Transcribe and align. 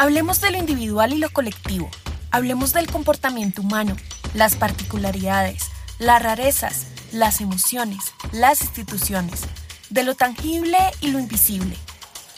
Hablemos 0.00 0.40
de 0.40 0.50
lo 0.50 0.56
individual 0.56 1.12
y 1.12 1.18
lo 1.18 1.28
colectivo. 1.28 1.90
Hablemos 2.30 2.72
del 2.72 2.90
comportamiento 2.90 3.60
humano, 3.60 3.94
las 4.32 4.56
particularidades, 4.56 5.64
las 5.98 6.22
rarezas, 6.22 6.86
las 7.12 7.42
emociones, 7.42 8.14
las 8.32 8.62
instituciones, 8.62 9.42
de 9.90 10.02
lo 10.02 10.14
tangible 10.14 10.78
y 11.02 11.10
lo 11.10 11.18
invisible. 11.18 11.76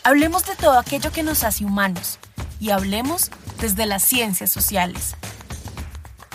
Hablemos 0.02 0.44
de 0.44 0.56
todo 0.56 0.76
aquello 0.76 1.12
que 1.12 1.22
nos 1.22 1.44
hace 1.44 1.64
humanos 1.64 2.18
y 2.58 2.70
hablemos 2.70 3.30
desde 3.60 3.86
las 3.86 4.02
ciencias 4.02 4.50
sociales. 4.50 5.14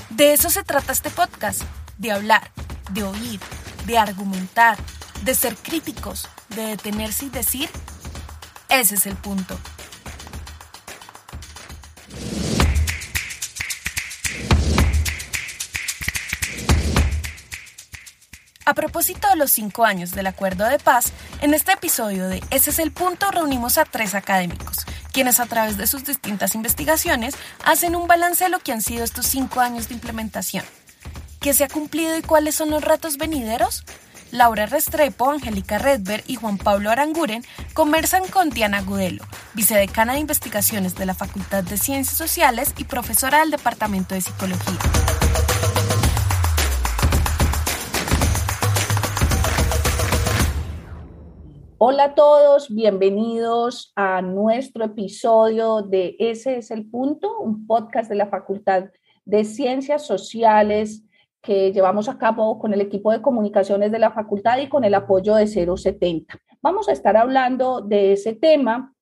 De 0.09 0.31
eso 0.31 0.49
se 0.49 0.63
trata 0.63 0.93
este 0.93 1.09
podcast, 1.09 1.61
de 1.97 2.13
hablar, 2.13 2.51
de 2.91 3.03
oír, 3.03 3.41
de 3.85 3.97
argumentar, 3.97 4.77
de 5.23 5.35
ser 5.35 5.57
críticos, 5.57 6.25
de 6.55 6.67
detenerse 6.67 7.25
y 7.25 7.29
decir, 7.29 7.69
ese 8.69 8.95
es 8.95 9.05
el 9.05 9.17
punto. 9.17 9.59
A 18.67 18.73
propósito 18.73 19.29
de 19.29 19.37
los 19.37 19.51
cinco 19.51 19.85
años 19.85 20.11
del 20.11 20.27
Acuerdo 20.27 20.65
de 20.65 20.77
Paz, 20.77 21.13
en 21.39 21.53
este 21.53 21.71
episodio 21.71 22.27
de 22.27 22.43
Ese 22.49 22.71
es 22.71 22.79
el 22.79 22.91
punto 22.91 23.31
reunimos 23.31 23.77
a 23.77 23.85
tres 23.85 24.13
académicos, 24.13 24.79
quienes 25.13 25.39
a 25.39 25.45
través 25.45 25.77
de 25.77 25.87
sus 25.87 26.03
distintas 26.03 26.53
investigaciones 26.53 27.35
hacen 27.63 27.95
un 27.95 28.07
balance 28.09 28.43
de 28.43 28.49
lo 28.49 28.59
que 28.59 28.73
han 28.73 28.81
sido 28.81 29.05
estos 29.05 29.25
cinco 29.25 29.61
años 29.61 29.87
de 29.87 29.93
implementación. 29.93 30.65
¿Qué 31.39 31.53
se 31.53 31.63
ha 31.63 31.69
cumplido 31.69 32.17
y 32.17 32.21
cuáles 32.21 32.55
son 32.55 32.69
los 32.69 32.83
retos 32.83 33.15
venideros? 33.15 33.85
Laura 34.31 34.65
Restrepo, 34.65 35.31
Angélica 35.31 35.77
Redberg 35.77 36.25
y 36.27 36.35
Juan 36.35 36.57
Pablo 36.57 36.91
Aranguren 36.91 37.45
conversan 37.73 38.27
con 38.27 38.49
Diana 38.49 38.81
Gudelo, 38.81 39.23
vicedecana 39.53 40.11
de 40.11 40.19
investigaciones 40.19 40.93
de 40.95 41.05
la 41.05 41.13
Facultad 41.13 41.63
de 41.63 41.77
Ciencias 41.77 42.17
Sociales 42.17 42.73
y 42.75 42.83
profesora 42.83 43.39
del 43.39 43.51
Departamento 43.51 44.13
de 44.13 44.19
Psicología. 44.19 44.77
Hola 51.79 52.05
a 52.05 52.15
todos, 52.15 52.73
bienvenidos 52.73 53.93
a 53.95 54.23
nuestro 54.23 54.83
episodio 54.83 55.83
de 55.83 56.15
Ese 56.17 56.57
es 56.57 56.71
el 56.71 56.89
punto, 56.89 57.39
un 57.39 57.67
podcast 57.67 58.09
de 58.09 58.15
la 58.15 58.25
Facultad 58.25 58.85
de 59.25 59.45
Ciencias 59.45 60.03
Sociales 60.03 61.03
que 61.39 61.71
llevamos 61.71 62.09
a 62.09 62.17
cabo 62.17 62.57
con 62.57 62.73
el 62.73 62.81
equipo 62.81 63.11
de 63.11 63.21
comunicaciones 63.21 63.91
de 63.91 63.99
la 63.99 64.09
facultad 64.09 64.57
y 64.57 64.69
con 64.69 64.85
el 64.85 64.95
apoyo 64.95 65.35
de 65.35 65.45
070. 65.45 66.39
Vamos 66.63 66.89
a 66.89 66.93
estar 66.93 67.15
hablando 67.15 67.81
de 67.81 68.13
ese 68.13 68.33
tema 68.33 68.95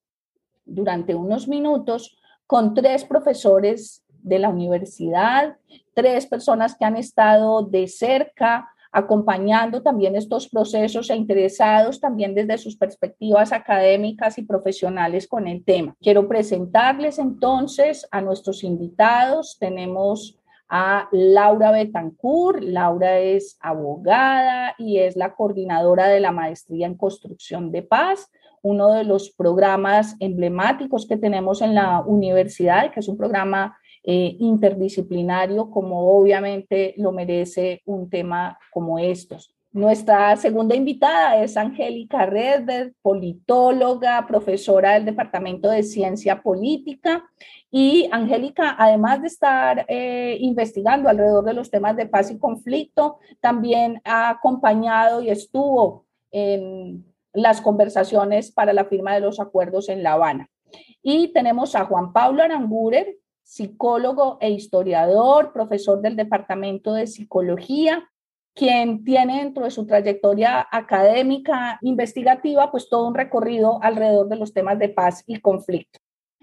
durante 0.66 1.16
unos 1.16 1.48
minutos 1.48 2.18
con 2.46 2.74
tres 2.74 3.06
profesores 3.06 4.04
de 4.10 4.38
la 4.38 4.50
universidad, 4.50 5.56
tres 5.94 6.26
personas 6.26 6.76
que 6.76 6.84
han 6.84 6.98
estado 6.98 7.62
de 7.62 7.88
cerca 7.88 8.68
acompañando 8.96 9.82
también 9.82 10.16
estos 10.16 10.48
procesos 10.48 11.10
e 11.10 11.18
interesados 11.18 12.00
también 12.00 12.34
desde 12.34 12.58
sus 12.58 12.78
perspectivas 12.78 13.52
académicas 13.52 14.38
y 14.38 14.44
profesionales 14.44 15.28
con 15.28 15.50
el 15.50 15.66
tema. 15.66 15.98
Quiero 16.02 16.30
presentarles 16.30 17.20
entonces 17.20 18.08
a 18.10 18.22
nuestros 18.22 18.64
invitados. 18.64 19.58
Tenemos 19.60 20.40
a 20.70 21.10
Laura 21.12 21.72
Betancourt. 21.72 22.64
Laura 22.64 23.20
es 23.20 23.58
abogada 23.60 24.76
y 24.78 25.00
es 25.00 25.18
la 25.18 25.36
coordinadora 25.36 26.08
de 26.08 26.22
la 26.22 26.32
maestría 26.32 26.88
en 26.88 26.96
construcción 26.96 27.74
de 27.74 27.82
paz, 27.82 28.32
uno 28.62 28.94
de 28.94 29.04
los 29.04 29.30
programas 29.30 30.16
emblemáticos 30.22 31.06
que 31.06 31.18
tenemos 31.18 31.62
en 31.62 31.76
la 31.76 32.00
universidad, 32.00 32.94
que 32.94 33.02
es 33.02 33.10
un 33.10 33.18
programa 33.18 33.78
eh, 34.08 34.36
interdisciplinario, 34.40 35.72
como 35.72 36.16
obviamente 36.16 36.94
lo 36.98 37.12
merece 37.12 37.82
un 37.86 38.08
tema 38.10 38.60
como 38.72 39.00
estos. 39.00 39.56
Nuestra 39.76 40.38
segunda 40.38 40.74
invitada 40.74 41.44
es 41.44 41.58
Angélica 41.58 42.26
Redberg, 42.26 42.94
politóloga, 43.02 44.26
profesora 44.26 44.94
del 44.94 45.04
Departamento 45.04 45.70
de 45.70 45.84
Ciencia 45.84 46.42
Política. 46.42 47.26
Y 47.70 48.08
Angélica, 48.12 48.76
además 48.80 49.22
de 49.22 49.28
estar 49.28 49.86
eh, 49.90 50.38
investigando 50.40 51.10
alrededor 51.10 51.44
de 51.44 51.54
los 51.56 51.70
temas 51.70 51.98
de 51.98 52.06
paz 52.06 52.32
y 52.32 52.38
conflicto, 52.38 53.18
también 53.42 54.00
ha 54.06 54.30
acompañado 54.30 55.22
y 55.22 55.30
estuvo 55.30 56.06
en 56.32 57.04
las 57.34 57.60
conversaciones 57.60 58.52
para 58.52 58.72
la 58.72 58.86
firma 58.86 59.14
de 59.14 59.20
los 59.20 59.42
acuerdos 59.42 59.90
en 59.90 60.04
La 60.04 60.14
Habana. 60.14 60.48
Y 61.02 61.34
tenemos 61.34 61.76
a 61.76 61.86
Juan 61.86 62.14
Pablo 62.14 62.44
Aranguren, 62.44 63.08
psicólogo 63.46 64.40
e 64.42 64.50
historiador, 64.50 65.54
profesor 65.54 66.02
del 66.02 66.16
Departamento 66.16 66.94
de 66.96 67.06
Psicología, 67.06 68.10
quien 68.56 69.04
tiene 69.04 69.44
dentro 69.44 69.66
de 69.66 69.72
su 69.72 69.86
trayectoria 69.86 70.68
académica 70.72 71.78
investigativa 71.82 72.72
pues 72.72 72.90
todo 72.90 73.08
un 73.08 73.14
recorrido 73.14 73.82
alrededor 73.84 74.28
de 74.30 74.38
los 74.38 74.52
temas 74.52 74.80
de 74.80 74.90
paz 74.90 75.24
y 75.28 75.40
conflicto. 75.40 76.00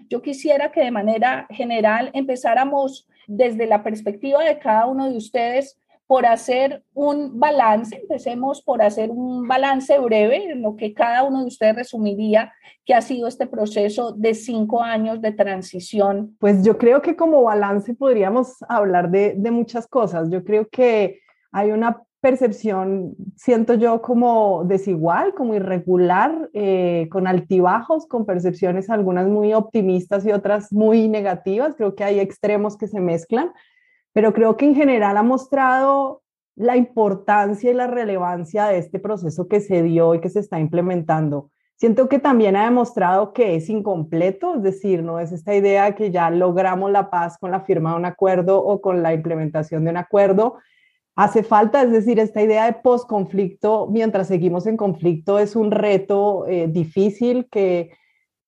Yo 0.09 0.21
quisiera 0.21 0.71
que 0.71 0.81
de 0.81 0.91
manera 0.91 1.45
general 1.49 2.09
empezáramos 2.13 3.05
desde 3.27 3.67
la 3.67 3.83
perspectiva 3.83 4.43
de 4.43 4.59
cada 4.59 4.85
uno 4.85 5.09
de 5.09 5.17
ustedes 5.17 5.77
por 6.07 6.25
hacer 6.25 6.83
un 6.93 7.39
balance, 7.39 7.95
empecemos 7.95 8.61
por 8.61 8.81
hacer 8.81 9.09
un 9.09 9.47
balance 9.47 9.97
breve 9.99 10.51
en 10.51 10.61
lo 10.61 10.75
que 10.75 10.93
cada 10.93 11.23
uno 11.23 11.41
de 11.41 11.47
ustedes 11.47 11.75
resumiría 11.75 12.53
que 12.85 12.93
ha 12.93 13.01
sido 13.01 13.27
este 13.27 13.47
proceso 13.47 14.11
de 14.11 14.33
cinco 14.33 14.81
años 14.81 15.21
de 15.21 15.31
transición. 15.31 16.35
Pues 16.39 16.63
yo 16.63 16.77
creo 16.77 17.01
que 17.01 17.15
como 17.15 17.43
balance 17.43 17.93
podríamos 17.93 18.57
hablar 18.67 19.09
de, 19.09 19.33
de 19.37 19.51
muchas 19.51 19.87
cosas. 19.87 20.29
Yo 20.29 20.43
creo 20.43 20.67
que 20.69 21.21
hay 21.51 21.71
una 21.71 22.03
percepción, 22.23 23.15
siento 23.35 23.73
yo, 23.73 24.01
como 24.01 24.63
desigual, 24.63 25.33
como 25.33 25.55
irregular, 25.55 26.49
eh, 26.53 27.09
con 27.11 27.27
altibajos, 27.27 28.07
con 28.07 28.25
percepciones 28.25 28.89
algunas 28.89 29.27
muy 29.27 29.53
optimistas 29.53 30.25
y 30.25 30.31
otras 30.31 30.71
muy 30.71 31.09
negativas. 31.09 31.75
Creo 31.75 31.95
que 31.95 32.05
hay 32.05 32.21
extremos 32.21 32.77
que 32.77 32.87
se 32.87 33.01
mezclan 33.01 33.51
pero 34.13 34.33
creo 34.33 34.55
que 34.55 34.65
en 34.65 34.75
general 34.75 35.17
ha 35.17 35.23
mostrado 35.23 36.21
la 36.55 36.77
importancia 36.77 37.71
y 37.71 37.73
la 37.73 37.87
relevancia 37.87 38.65
de 38.65 38.77
este 38.77 38.99
proceso 38.99 39.47
que 39.47 39.59
se 39.59 39.81
dio 39.81 40.13
y 40.13 40.21
que 40.21 40.29
se 40.29 40.39
está 40.39 40.59
implementando. 40.59 41.49
Siento 41.75 42.07
que 42.07 42.19
también 42.19 42.55
ha 42.55 42.65
demostrado 42.65 43.33
que 43.33 43.55
es 43.55 43.67
incompleto, 43.69 44.55
es 44.55 44.63
decir, 44.63 45.03
no 45.03 45.19
es 45.19 45.31
esta 45.31 45.55
idea 45.55 45.85
de 45.85 45.95
que 45.95 46.11
ya 46.11 46.29
logramos 46.29 46.91
la 46.91 47.09
paz 47.09 47.37
con 47.39 47.51
la 47.51 47.61
firma 47.61 47.91
de 47.91 47.97
un 47.97 48.05
acuerdo 48.05 48.63
o 48.63 48.79
con 48.79 49.01
la 49.01 49.13
implementación 49.13 49.83
de 49.83 49.89
un 49.89 49.97
acuerdo. 49.97 50.57
Hace 51.15 51.43
falta, 51.43 51.81
es 51.81 51.91
decir, 51.91 52.19
esta 52.19 52.41
idea 52.41 52.65
de 52.65 52.73
posconflicto 52.73 53.87
mientras 53.91 54.27
seguimos 54.27 54.67
en 54.67 54.77
conflicto 54.77 55.39
es 55.39 55.55
un 55.55 55.71
reto 55.71 56.45
eh, 56.47 56.67
difícil 56.67 57.47
que 57.51 57.91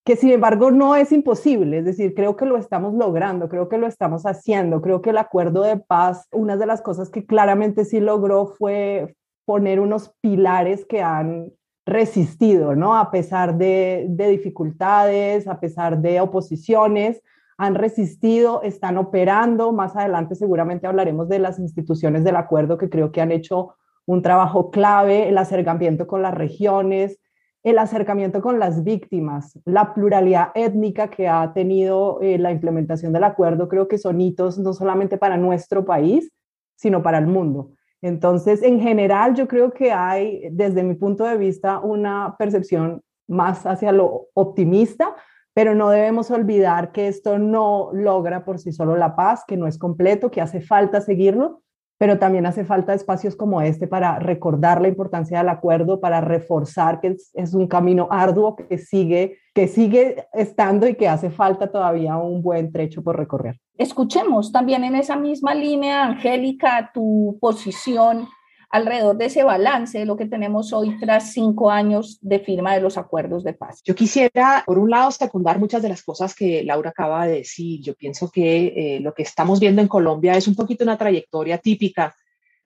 que 0.06 0.16
sin 0.16 0.30
embargo 0.30 0.70
no 0.70 0.96
es 0.96 1.12
imposible, 1.12 1.80
es 1.80 1.86
decir, 1.86 2.14
creo 2.14 2.36
que 2.36 2.46
lo 2.46 2.58
estamos 2.58 2.94
logrando, 2.94 3.50
creo 3.50 3.68
que 3.68 3.80
lo 3.80 3.88
estamos 3.88 4.24
haciendo, 4.28 4.80
creo 4.80 5.02
que 5.02 5.10
el 5.10 5.18
acuerdo 5.18 5.64
de 5.64 5.78
paz, 5.78 6.28
una 6.32 6.56
de 6.58 6.68
las 6.68 6.84
cosas 6.84 7.10
que 7.10 7.26
claramente 7.26 7.86
sí 7.86 8.00
logró 8.00 8.46
fue 8.46 9.16
poner 9.46 9.80
unos 9.80 10.14
pilares 10.22 10.86
que 10.86 11.02
han 11.02 11.52
resistido, 11.88 12.76
¿no? 12.76 12.96
A 12.96 13.10
pesar 13.10 13.58
de, 13.58 14.08
dificultades, 14.10 15.48
a 15.48 15.60
pesar 15.60 16.00
de 16.00 16.22
oposiciones, 16.22 17.22
han 17.58 17.74
resistido, 17.74 18.62
están 18.62 18.98
operando. 18.98 19.72
Más 19.72 19.96
adelante 19.96 20.36
seguramente 20.36 20.88
hablaremos 20.88 21.30
de 21.30 21.40
las 21.40 21.58
instituciones 21.58 22.24
del 22.24 22.36
acuerdo 22.36 22.78
que 22.78 22.90
creo 22.90 23.12
que 23.12 23.22
han 23.22 23.32
hecho 23.32 23.76
un 24.06 24.22
trabajo 24.22 24.70
clave, 24.70 25.30
el 25.30 25.38
acercamiento 25.38 26.06
con 26.06 26.22
las 26.22 26.34
regiones, 26.34 27.20
el 27.66 27.80
acercamiento 27.80 28.42
con 28.44 28.60
las 28.60 28.84
víctimas, 28.84 29.60
la 29.66 29.96
pluralidad 29.96 30.50
étnica 30.54 31.10
que 31.10 31.28
ha 31.28 31.52
tenido 31.52 32.22
eh, 32.22 32.38
la 32.38 32.52
implementación 32.52 33.12
del 33.12 33.24
acuerdo, 33.24 33.68
creo 33.68 33.88
que 33.88 33.98
son 33.98 34.22
hitos 34.22 34.60
no 34.60 34.72
solamente 34.72 35.18
para 35.18 35.36
nuestro 35.36 35.84
país, 35.84 36.32
sino 36.76 37.02
para 37.02 37.18
el 37.18 37.26
mundo. 37.26 37.72
Entonces, 38.04 38.62
en 38.62 38.80
general, 38.80 39.34
yo 39.34 39.48
creo 39.48 39.74
que 39.74 39.92
hay, 39.92 40.48
desde 40.52 40.84
mi 40.84 40.94
punto 40.94 41.24
de 41.26 41.38
vista, 41.38 41.80
una 41.80 42.36
percepción 42.38 43.02
más 43.28 43.66
hacia 43.66 43.92
lo 43.92 44.28
optimista, 44.36 45.16
pero 45.56 45.74
no 45.74 45.90
debemos 45.90 46.30
olvidar 46.30 46.92
que 46.92 47.08
esto 47.08 47.40
no 47.40 47.90
logra 47.94 48.46
por 48.46 48.60
sí 48.60 48.74
solo 48.74 48.96
la 48.96 49.16
paz, 49.16 49.44
que 49.48 49.58
no 49.58 49.66
es 49.66 49.80
completo, 49.80 50.30
que 50.30 50.42
hace 50.42 50.62
falta 50.62 51.02
seguirlo, 51.02 51.64
pero 51.98 52.20
también 52.20 52.46
hace 52.46 52.66
falta 52.66 52.94
espacios 52.94 53.36
como 53.36 53.62
este 53.62 53.88
para 53.88 54.20
recordar 54.20 54.82
la 54.82 54.88
importancia 54.88 55.38
del 55.38 55.50
acuerdo, 55.50 56.00
para 56.00 56.22
reforzar 56.22 57.00
que 57.00 57.16
es, 57.34 57.54
un 57.54 57.68
camino 57.68 58.08
arduo 58.12 58.56
que 58.56 58.78
sigue, 58.78 59.38
que 59.54 59.68
sigue 59.68 60.28
estando 60.34 60.88
y 60.88 60.96
que 60.96 61.08
hace 61.08 61.30
falta 61.30 61.72
todavía 61.72 62.18
un 62.18 62.42
buen 62.42 62.72
trecho 62.72 63.04
por 63.04 63.18
recorrer. 63.18 63.60
Escuchemos 63.78 64.52
también 64.52 64.84
en 64.84 64.96
esa 64.96 65.16
misma 65.16 65.54
línea, 65.54 66.04
Angélica, 66.04 66.92
tu 66.94 67.38
posición 67.40 68.28
alrededor 68.76 69.16
de 69.16 69.26
ese 69.26 69.44
balance 69.44 69.98
de 69.98 70.06
lo 70.06 70.18
que 70.18 70.26
tenemos 70.26 70.74
hoy 70.74 71.00
tras 71.00 71.32
cinco 71.32 71.72
años 71.72 72.20
de 72.22 72.40
firma 72.40 72.76
de 72.76 72.82
los 72.82 72.98
acuerdos 72.98 73.46
de 73.46 73.54
paz. 73.54 73.82
Yo 73.86 73.96
quisiera, 73.96 74.64
por 74.66 74.78
un 74.78 74.90
lado, 74.90 75.12
secundar 75.12 75.60
muchas 75.60 75.82
de 75.82 75.88
las 75.88 76.04
cosas 76.04 76.36
que 76.36 76.62
Laura 76.62 76.90
acaba 76.90 77.26
de 77.26 77.38
decir. 77.38 77.80
Yo 77.82 77.96
pienso 77.96 78.30
que 78.30 78.74
eh, 78.76 79.00
lo 79.00 79.14
que 79.14 79.24
estamos 79.24 79.62
viendo 79.62 79.82
en 79.82 79.88
Colombia 79.88 80.34
es 80.36 80.50
un 80.50 80.56
poquito 80.56 80.84
una 80.84 80.98
trayectoria 80.98 81.58
típica 81.58 82.14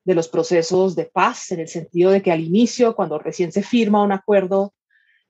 de 0.03 0.15
los 0.15 0.27
procesos 0.27 0.95
de 0.95 1.05
paz, 1.05 1.51
en 1.51 1.59
el 1.59 1.67
sentido 1.67 2.09
de 2.09 2.23
que 2.23 2.31
al 2.31 2.41
inicio, 2.41 2.95
cuando 2.95 3.19
recién 3.19 3.51
se 3.51 3.61
firma 3.61 4.01
un 4.01 4.11
acuerdo, 4.11 4.73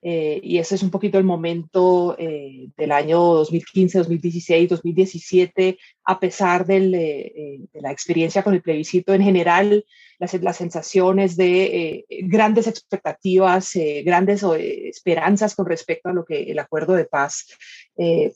eh, 0.02 0.40
y 0.42 0.58
ese 0.58 0.76
es 0.76 0.84
un 0.84 0.92
poquito 0.92 1.18
el 1.18 1.24
momento 1.24 2.16
eh, 2.18 2.70
del 2.78 2.92
año 2.92 3.20
2015, 3.20 4.00
2016, 4.00 4.70
2017, 4.70 5.78
a 6.06 6.20
pesar 6.20 6.66
del, 6.66 6.92
de 6.92 7.82
la 7.82 7.92
experiencia 7.92 8.44
con 8.44 8.54
el 8.54 8.62
plebiscito 8.62 9.14
en 9.14 9.22
general, 9.22 9.86
las, 10.18 10.34
las 10.36 10.58
sensaciones 10.58 11.36
de 11.36 12.06
grandes 12.24 12.68
expectativas, 12.68 13.72
grandes 14.04 14.44
esperanzas 14.44 15.56
con 15.56 15.66
respecto 15.66 16.10
a 16.10 16.14
lo 16.14 16.26
que 16.26 16.44
el 16.44 16.60
acuerdo 16.60 16.94
de 16.94 17.06
paz 17.06 17.48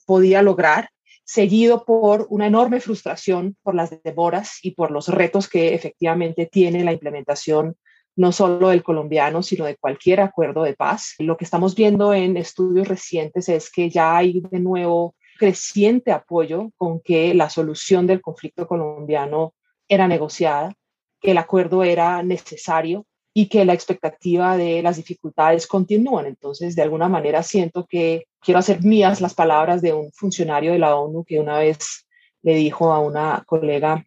podía 0.06 0.42
lograr 0.42 0.90
seguido 1.26 1.86
por 1.86 2.28
una 2.30 2.48
enorme 2.48 2.82
frustración 2.82 3.56
por 3.64 3.76
las 3.76 3.92
demoras 4.04 4.60
y 4.62 4.72
por 4.72 4.92
los 4.92 5.08
retos 5.08 5.48
que 5.48 5.74
efectivamente 5.74 6.46
tiene 6.52 6.84
la 6.84 6.94
implementación 6.94 7.76
no 8.16 8.32
solo 8.32 8.70
del 8.70 8.84
colombiano, 8.84 9.42
sino 9.42 9.66
de 9.66 9.78
cualquier 9.78 10.22
acuerdo 10.22 10.64
de 10.64 10.76
paz. 10.76 11.16
Lo 11.20 11.38
que 11.38 11.46
estamos 11.46 11.76
viendo 11.76 12.14
en 12.14 12.38
estudios 12.38 12.88
recientes 12.88 13.50
es 13.50 13.72
que 13.72 13.90
ya 13.90 14.18
hay 14.18 14.42
de 14.52 14.60
nuevo 14.60 15.16
creciente 15.38 16.12
apoyo 16.12 16.72
con 16.78 17.00
que 17.02 17.34
la 17.34 17.50
solución 17.50 18.06
del 18.08 18.22
conflicto 18.22 18.68
colombiano 18.68 19.54
era 19.88 20.08
negociada, 20.08 20.74
que 21.20 21.32
el 21.32 21.38
acuerdo 21.38 21.84
era 21.84 22.22
necesario 22.24 23.06
y 23.34 23.48
que 23.48 23.66
la 23.66 23.74
expectativa 23.74 24.58
de 24.58 24.82
las 24.84 24.98
dificultades 24.98 25.66
continúan. 25.66 26.28
Entonces, 26.28 26.76
de 26.76 26.84
alguna 26.84 27.10
manera 27.10 27.42
siento 27.42 27.86
que 27.88 28.28
quiero 28.40 28.60
hacer 28.60 28.84
mías 28.84 29.22
las 29.22 29.34
palabras 29.34 29.82
de 29.82 29.94
un 29.94 30.12
funcionario 30.12 30.72
de 30.72 30.80
la 30.80 30.96
ONU 30.96 31.24
que 31.26 31.40
una 31.40 31.58
vez 31.58 32.08
le 32.44 32.56
dijo 32.56 32.94
a 32.94 33.00
una 33.00 33.44
colega 33.48 34.06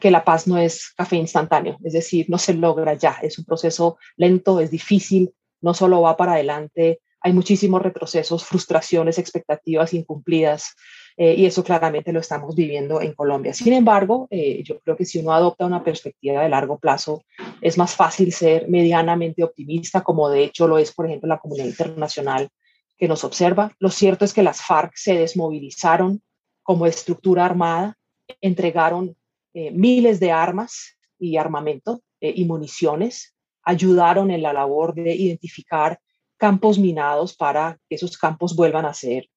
que 0.00 0.10
la 0.10 0.24
paz 0.24 0.46
no 0.46 0.58
es 0.58 0.92
café 0.96 1.16
instantáneo, 1.16 1.78
es 1.84 1.92
decir, 1.92 2.26
no 2.28 2.38
se 2.38 2.54
logra 2.54 2.94
ya, 2.94 3.18
es 3.22 3.38
un 3.38 3.44
proceso 3.44 3.98
lento, 4.16 4.60
es 4.60 4.70
difícil, 4.70 5.34
no 5.60 5.74
solo 5.74 6.00
va 6.00 6.16
para 6.16 6.32
adelante, 6.32 7.00
hay 7.20 7.32
muchísimos 7.32 7.82
retrocesos, 7.82 8.44
frustraciones, 8.44 9.18
expectativas 9.18 9.92
incumplidas, 9.92 10.74
eh, 11.16 11.34
y 11.34 11.46
eso 11.46 11.64
claramente 11.64 12.12
lo 12.12 12.20
estamos 12.20 12.54
viviendo 12.54 13.00
en 13.00 13.14
Colombia. 13.14 13.54
Sin 13.54 13.72
embargo, 13.72 14.28
eh, 14.30 14.62
yo 14.62 14.78
creo 14.80 14.96
que 14.96 15.06
si 15.06 15.18
uno 15.18 15.32
adopta 15.32 15.64
una 15.64 15.82
perspectiva 15.82 16.42
de 16.42 16.50
largo 16.50 16.78
plazo, 16.78 17.22
es 17.62 17.78
más 17.78 17.94
fácil 17.94 18.32
ser 18.32 18.68
medianamente 18.68 19.42
optimista, 19.42 20.02
como 20.02 20.28
de 20.28 20.44
hecho 20.44 20.68
lo 20.68 20.78
es, 20.78 20.92
por 20.92 21.06
ejemplo, 21.06 21.28
la 21.28 21.38
comunidad 21.38 21.66
internacional 21.66 22.48
que 22.98 23.08
nos 23.08 23.24
observa. 23.24 23.72
Lo 23.78 23.90
cierto 23.90 24.24
es 24.24 24.34
que 24.34 24.42
las 24.42 24.62
FARC 24.62 24.92
se 24.94 25.14
desmovilizaron 25.14 26.22
como 26.62 26.86
estructura 26.86 27.46
armada, 27.46 27.96
entregaron 28.40 29.16
eh, 29.56 29.70
miles 29.70 30.20
de 30.20 30.30
armas 30.30 30.96
y 31.18 31.36
armamento 31.36 32.02
y 32.20 32.44
municiones, 32.44 33.34
ayudaron 33.62 34.30
en 34.30 34.42
la 34.42 34.52
labor 34.52 34.94
de 34.94 35.14
identificar 35.14 35.98
campos 36.36 36.78
minados 36.78 37.34
para 37.34 37.78
que 37.88 37.96
esos 37.96 38.16
campos 38.16 38.54
vuelvan 38.54 38.84
a 38.84 38.94
ser 38.94 39.28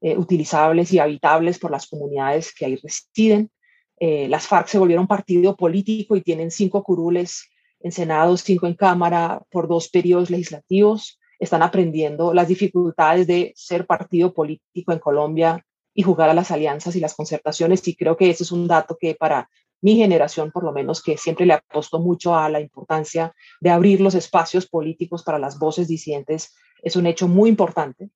eh, 0.00 0.16
utilizables 0.16 0.92
y 0.92 0.98
habitables 0.98 1.58
por 1.58 1.70
las 1.70 1.86
comunidades 1.86 2.54
que 2.54 2.66
ahí 2.66 2.76
residen. 2.76 3.50
Eh, 3.98 4.28
las 4.28 4.46
FARC 4.46 4.68
se 4.68 4.78
volvieron 4.78 5.06
partido 5.06 5.56
político 5.56 6.14
y 6.14 6.22
tienen 6.22 6.50
cinco 6.50 6.84
curules 6.84 7.48
en 7.80 7.92
Senado, 7.92 8.36
cinco 8.36 8.66
en 8.66 8.74
Cámara 8.74 9.42
por 9.50 9.66
dos 9.66 9.88
periodos 9.88 10.30
legislativos. 10.30 11.18
Están 11.40 11.62
aprendiendo 11.62 12.34
las 12.34 12.48
dificultades 12.48 13.26
de 13.26 13.52
ser 13.56 13.86
partido 13.86 14.34
político 14.34 14.92
en 14.92 14.98
Colombia 14.98 15.64
y 15.94 16.02
jugar 16.02 16.30
a 16.30 16.34
las 16.34 16.50
alianzas 16.50 16.94
y 16.94 17.00
las 17.00 17.14
concertaciones. 17.14 17.86
Y 17.88 17.96
creo 17.96 18.16
que 18.16 18.30
ese 18.30 18.44
es 18.44 18.52
un 18.52 18.68
dato 18.68 18.96
que 19.00 19.14
para 19.14 19.48
mi 19.80 19.96
generación, 19.96 20.50
por 20.50 20.64
lo 20.64 20.72
menos, 20.72 21.02
que 21.02 21.16
siempre 21.16 21.46
le 21.46 21.54
apostó 21.54 22.00
mucho 22.00 22.34
a 22.34 22.48
la 22.48 22.60
importancia 22.60 23.32
de 23.60 23.70
abrir 23.70 24.00
los 24.00 24.14
espacios 24.14 24.66
políticos 24.66 25.22
para 25.22 25.38
las 25.38 25.58
voces 25.58 25.88
disidentes, 25.88 26.54
es 26.82 26.96
un 26.96 27.06
hecho 27.06 27.28
muy 27.28 27.48
importante. 27.50 28.10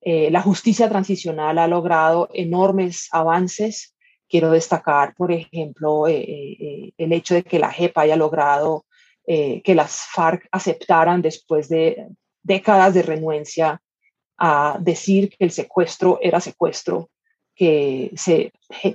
Eh, 0.00 0.30
la 0.30 0.42
justicia 0.42 0.88
transicional 0.88 1.58
ha 1.58 1.66
logrado 1.66 2.28
enormes 2.34 3.08
avances. 3.10 3.94
Quiero 4.28 4.50
destacar, 4.50 5.14
por 5.14 5.32
ejemplo, 5.32 6.08
eh, 6.08 6.20
eh, 6.20 6.92
el 6.98 7.12
hecho 7.12 7.34
de 7.34 7.42
que 7.42 7.58
la 7.58 7.70
JEP 7.70 7.96
haya 7.98 8.16
logrado 8.16 8.84
que 9.26 9.74
las 9.74 10.02
FARC 10.12 10.46
aceptaran 10.52 11.22
después 11.22 11.70
de 11.70 12.08
décadas 12.42 12.92
de 12.92 13.00
renuencia 13.00 13.80
a 14.36 14.76
decir 14.78 15.30
que 15.30 15.46
el 15.46 15.50
secuestro 15.50 16.18
era 16.20 16.40
secuestro, 16.40 17.08
que 17.54 18.12
se, 18.16 18.52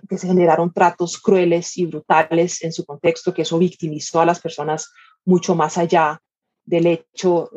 que 0.08 0.18
se 0.18 0.28
generaron 0.28 0.74
tratos 0.74 1.20
crueles 1.20 1.78
y 1.78 1.86
brutales 1.86 2.64
en 2.64 2.74
su 2.74 2.86
contexto, 2.86 3.34
que 3.34 3.44
eso 3.44 3.58
victimizó 3.58 4.22
a 4.22 4.26
las 4.26 4.40
personas 4.40 4.92
mucho 5.26 5.56
más 5.56 5.78
allá 5.78 6.22
del 6.66 6.88
hecho 6.88 7.50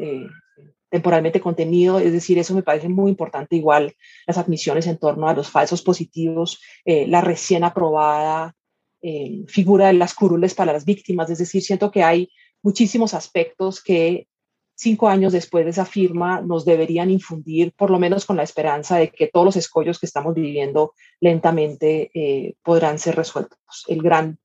temporalmente 0.93 1.41
contenido, 1.41 1.99
es 1.99 2.13
decir, 2.13 2.39
eso 2.39 2.55
me 2.55 2.63
parece 2.63 2.87
muy 2.87 3.11
importante, 3.11 3.57
igual 3.57 3.95
las 4.27 4.37
admisiones 4.37 4.87
en 4.87 4.99
torno 4.99 5.27
a 5.27 5.33
los 5.33 5.49
falsos 5.49 5.81
positivos, 5.81 6.61
eh, 6.85 7.07
la 7.07 7.23
recién 7.23 7.65
aprobada 7.65 8.55
eh, 9.01 9.43
figura 9.49 9.87
de 9.87 9.95
las 9.95 10.13
curules 10.13 10.53
para 10.55 10.75
las 10.75 10.85
víctimas, 10.85 11.31
es 11.31 11.39
decir, 11.39 11.63
siento 11.63 11.91
que 11.91 12.03
hay 12.03 12.29
muchísimos 12.63 13.15
aspectos 13.15 13.83
que 13.83 14.27
cinco 14.83 15.09
años 15.09 15.33
después 15.33 15.65
de 15.65 15.71
esa 15.71 15.87
firma 15.87 16.41
nos 16.41 16.65
deberían 16.65 17.11
infundir, 17.11 17.73
por 17.73 17.91
lo 17.91 17.99
menos 17.99 18.27
con 18.27 18.37
la 18.37 18.43
esperanza 18.43 18.97
de 18.97 19.11
que 19.11 19.29
todos 19.29 19.47
los 19.47 19.57
escollos 19.57 19.99
que 19.99 20.07
estamos 20.07 20.35
viviendo 20.35 20.93
lentamente 21.21 22.11
eh, 22.15 22.55
podrán 22.63 22.99
ser 22.99 23.15
resueltos. 23.15 23.59
El 23.89 24.03
gran 24.03 24.39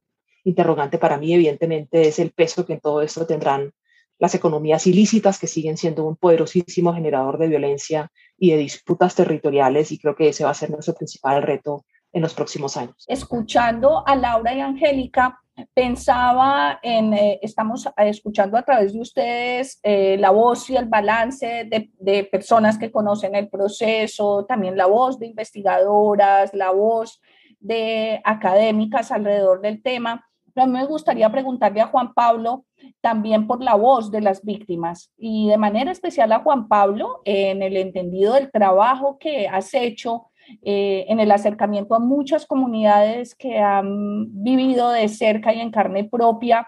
interrogante 0.43 0.97
para 0.97 1.17
mí, 1.17 1.33
evidentemente, 1.33 2.07
es 2.07 2.19
el 2.19 2.31
peso 2.31 2.65
que 2.65 2.73
en 2.73 2.79
todo 2.79 3.01
esto 3.01 3.25
tendrán 3.25 3.73
las 4.19 4.33
economías 4.35 4.87
ilícitas 4.87 5.39
que 5.39 5.47
siguen 5.47 5.77
siendo 5.77 6.05
un 6.05 6.15
poderosísimo 6.15 6.93
generador 6.93 7.37
de 7.37 7.47
violencia 7.47 8.11
y 8.37 8.51
de 8.51 8.57
disputas 8.57 9.15
territoriales 9.15 9.91
y 9.91 9.99
creo 9.99 10.15
que 10.15 10.29
ese 10.29 10.43
va 10.43 10.51
a 10.51 10.55
ser 10.55 10.71
nuestro 10.71 10.93
principal 10.95 11.41
reto 11.43 11.85
en 12.13 12.21
los 12.21 12.33
próximos 12.33 12.77
años. 12.77 13.05
Escuchando 13.07 14.07
a 14.07 14.15
Laura 14.15 14.53
y 14.53 14.61
Angélica, 14.61 15.39
pensaba 15.73 16.79
en, 16.83 17.13
eh, 17.13 17.39
estamos 17.41 17.89
escuchando 17.97 18.57
a 18.57 18.63
través 18.63 18.93
de 18.93 19.01
ustedes 19.01 19.79
eh, 19.83 20.17
la 20.19 20.29
voz 20.29 20.69
y 20.69 20.75
el 20.75 20.85
balance 20.85 21.67
de, 21.69 21.89
de, 21.99 22.23
personas 22.25 22.77
que 22.77 22.91
conocen 22.91 23.35
el 23.35 23.49
proceso, 23.49 24.45
también 24.45 24.77
la 24.77 24.85
voz 24.85 25.19
de 25.19 25.27
investigadoras, 25.27 26.53
la 26.53 26.71
voz 26.71 27.19
de 27.59 28.21
académicas 28.23 29.11
alrededor 29.11 29.61
del 29.61 29.81
tema. 29.81 30.23
Pero 30.53 30.65
a 30.65 30.67
mí 30.67 30.73
me 30.73 30.85
gustaría 30.85 31.31
preguntarle 31.31 31.81
a 31.81 31.87
Juan 31.87 32.13
Pablo 32.13 32.65
también 33.01 33.47
por 33.47 33.63
la 33.63 33.75
voz 33.75 34.11
de 34.11 34.21
las 34.21 34.43
víctimas 34.43 35.11
y 35.17 35.49
de 35.49 35.57
manera 35.57 35.91
especial 35.91 36.31
a 36.31 36.39
Juan 36.39 36.67
Pablo 36.67 37.21
en 37.25 37.61
el 37.61 37.77
entendido 37.77 38.33
del 38.33 38.51
trabajo 38.51 39.17
que 39.19 39.47
has 39.47 39.73
hecho 39.73 40.27
eh, 40.61 41.05
en 41.07 41.19
el 41.19 41.31
acercamiento 41.31 41.95
a 41.95 41.99
muchas 41.99 42.45
comunidades 42.45 43.35
que 43.35 43.59
han 43.59 44.43
vivido 44.43 44.91
de 44.91 45.07
cerca 45.07 45.53
y 45.53 45.59
en 45.59 45.71
carne 45.71 46.03
propia 46.03 46.67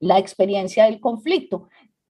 la 0.00 0.18
experiencia 0.18 0.84
del 0.84 1.00
conflicto. 1.00 1.68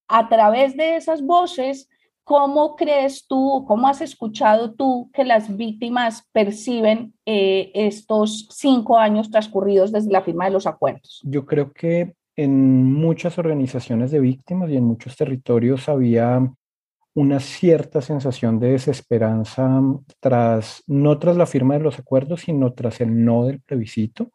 A 0.09 0.29
través 0.29 0.77
de 0.77 0.97
esas 0.97 1.23
voces, 1.23 1.89
¿cómo 2.25 2.77
crees 2.77 3.27
tú, 3.27 3.65
cómo 3.67 3.89
has 3.89 4.01
escuchado 4.01 4.75
tú 4.75 5.11
que 5.13 5.25
las 5.25 5.57
víctimas 5.57 6.29
perciben 6.33 7.15
eh, 7.25 7.71
estos 7.75 8.49
cinco 8.51 8.99
años 8.99 9.31
transcurridos 9.31 9.93
desde 9.93 10.11
la 10.11 10.23
firma 10.23 10.47
de 10.47 10.51
los 10.53 10.67
acuerdos? 10.67 11.21
Yo 11.25 11.47
creo 11.47 11.73
que 11.73 12.15
en 12.37 12.93
muchas 12.93 13.39
organizaciones 13.39 14.11
de 14.11 14.21
víctimas 14.21 14.71
y 14.71 14.77
en 14.77 14.85
muchos 14.85 15.17
territorios 15.17 15.89
había 15.89 16.53
una 17.17 17.41
cierta 17.41 18.03
sensación 18.03 18.61
de 18.61 18.73
desesperanza 18.73 19.81
tras, 20.21 20.85
no 20.87 21.19
tras 21.19 21.37
la 21.37 21.47
firma 21.47 21.75
de 21.75 21.81
los 21.81 21.99
acuerdos, 21.99 22.43
sino 22.43 22.75
tras 22.75 23.01
el 23.01 23.25
no 23.25 23.47
del 23.47 23.63
plebiscito, 23.63 24.31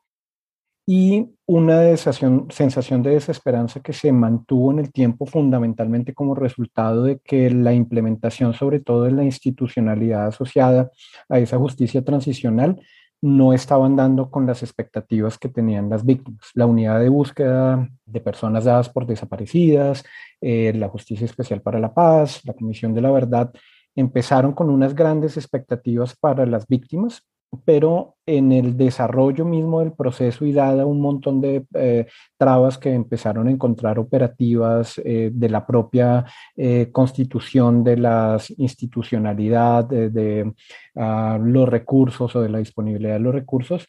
y 0.87 1.29
una 1.45 1.95
sensación 1.95 3.03
de 3.03 3.11
desesperanza 3.11 3.81
que 3.81 3.93
se 3.93 4.11
mantuvo 4.11 4.71
en 4.71 4.79
el 4.79 4.91
tiempo 4.91 5.27
fundamentalmente 5.27 6.15
como 6.15 6.33
resultado 6.33 7.03
de 7.03 7.19
que 7.19 7.51
la 7.51 7.71
implementación, 7.71 8.55
sobre 8.55 8.79
todo 8.79 9.03
de 9.03 9.11
la 9.11 9.23
institucionalidad 9.23 10.27
asociada 10.27 10.89
a 11.29 11.37
esa 11.37 11.59
justicia 11.59 12.03
transicional, 12.03 12.81
no 13.21 13.53
estaban 13.53 13.95
dando 13.95 14.31
con 14.31 14.45
las 14.47 14.63
expectativas 14.63 15.37
que 15.37 15.49
tenían 15.49 15.89
las 15.89 16.03
víctimas. 16.03 16.49
La 16.55 16.65
unidad 16.65 16.99
de 16.99 17.09
búsqueda 17.09 17.87
de 18.05 18.21
personas 18.21 18.65
dadas 18.65 18.89
por 18.89 19.05
desaparecidas, 19.05 20.03
eh, 20.41 20.73
la 20.75 20.89
Justicia 20.89 21.25
Especial 21.25 21.61
para 21.61 21.79
la 21.79 21.93
Paz, 21.93 22.41
la 22.45 22.53
Comisión 22.53 22.93
de 22.93 23.01
la 23.01 23.11
Verdad, 23.11 23.51
empezaron 23.95 24.53
con 24.53 24.69
unas 24.69 24.95
grandes 24.95 25.37
expectativas 25.37 26.15
para 26.15 26.45
las 26.45 26.65
víctimas 26.67 27.23
pero 27.65 28.15
en 28.25 28.51
el 28.51 28.75
desarrollo 28.77 29.45
mismo 29.45 29.81
del 29.81 29.93
proceso 29.93 30.45
y 30.45 30.53
dada 30.53 30.85
un 30.85 31.01
montón 31.01 31.41
de 31.41 31.65
eh, 31.73 32.05
trabas 32.37 32.77
que 32.77 32.93
empezaron 32.93 33.47
a 33.47 33.51
encontrar 33.51 33.97
operativas 33.99 35.01
eh, 35.03 35.31
de 35.33 35.49
la 35.49 35.65
propia 35.65 36.23
eh, 36.55 36.89
constitución 36.91 37.83
de 37.83 37.97
la 37.97 38.39
institucionalidad, 38.57 39.85
de, 39.85 40.53
ah, 40.95 41.39
los 41.41 41.67
recursos 41.67 42.35
o 42.35 42.41
de 42.41 42.49
la 42.49 42.59
disponibilidad 42.59 43.13
de 43.13 43.19
los 43.19 43.33
recursos, 43.33 43.87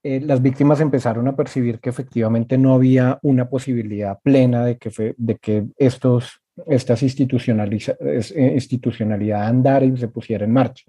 las 0.00 0.40
víctimas 0.40 0.80
empezaron 0.80 1.26
a 1.28 1.36
percibir 1.36 1.80
que 1.80 1.90
efectivamente 1.90 2.56
no 2.56 2.72
había 2.72 3.18
una 3.22 3.50
posibilidad 3.50 4.18
plena 4.22 4.64
de 4.64 4.78
que, 4.78 5.14
de 5.18 5.36
que 5.36 5.66
estos, 5.76 6.40
estas 6.66 7.02
institucionalidad 7.02 9.42
andara 9.42 9.84
y 9.84 9.94
se 9.98 10.08
pusiera 10.08 10.46
en 10.46 10.52
marcha 10.52 10.84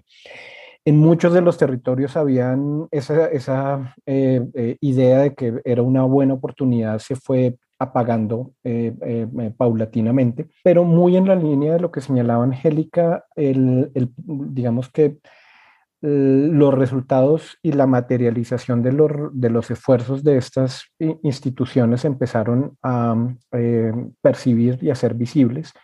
en 0.84 0.96
muchos 0.96 1.32
de 1.32 1.42
los 1.42 1.58
territorios 1.58 2.16
habían 2.16 2.88
esa, 2.90 3.94
eh, 4.06 4.46
eh, 4.54 4.76
idea 4.80 5.18
de 5.20 5.34
que 5.34 5.60
era 5.64 5.82
una 5.82 6.04
buena 6.04 6.34
oportunidad, 6.34 6.98
se 6.98 7.16
fue 7.16 7.56
apagando 7.78 8.52
eh, 8.62 9.26
paulatinamente, 9.56 10.48
pero 10.62 10.84
muy 10.84 11.16
en 11.16 11.26
la 11.26 11.34
línea 11.34 11.74
de 11.74 11.80
lo 11.80 11.90
que 11.90 12.02
señalaba 12.02 12.44
Angélica, 12.44 13.24
el, 13.36 13.90
digamos 14.26 14.90
que 14.90 15.18
los 16.02 16.74
resultados 16.74 17.58
y 17.62 17.72
la 17.72 17.86
materialización 17.86 18.82
de 18.82 19.50
los 19.50 19.70
esfuerzos 19.70 20.24
de 20.24 20.38
estas 20.38 20.84
instituciones 21.22 22.06
empezaron 22.06 22.76
a 22.82 23.16
percibir 24.22 24.78
y 24.82 24.88
a 24.88 24.94
ser 24.94 25.12
visibles 25.12 25.74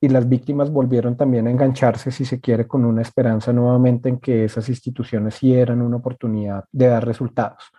y 0.00 0.08
las 0.08 0.28
víctimas 0.28 0.70
volvieron 0.70 1.16
también 1.16 1.46
a 1.46 1.50
engancharse, 1.50 2.10
si 2.10 2.24
se 2.24 2.40
quiere, 2.40 2.66
con 2.66 2.84
una 2.84 3.02
esperanza 3.02 3.52
nuevamente 3.52 4.08
en 4.08 4.18
que 4.18 4.44
esas 4.44 4.68
instituciones 4.68 5.34
sí 5.34 5.52
eran 5.52 5.82
una 5.82 5.96
oportunidad 5.96 6.64
de 6.72 6.86
dar 6.86 7.04
resultados. 7.04 7.70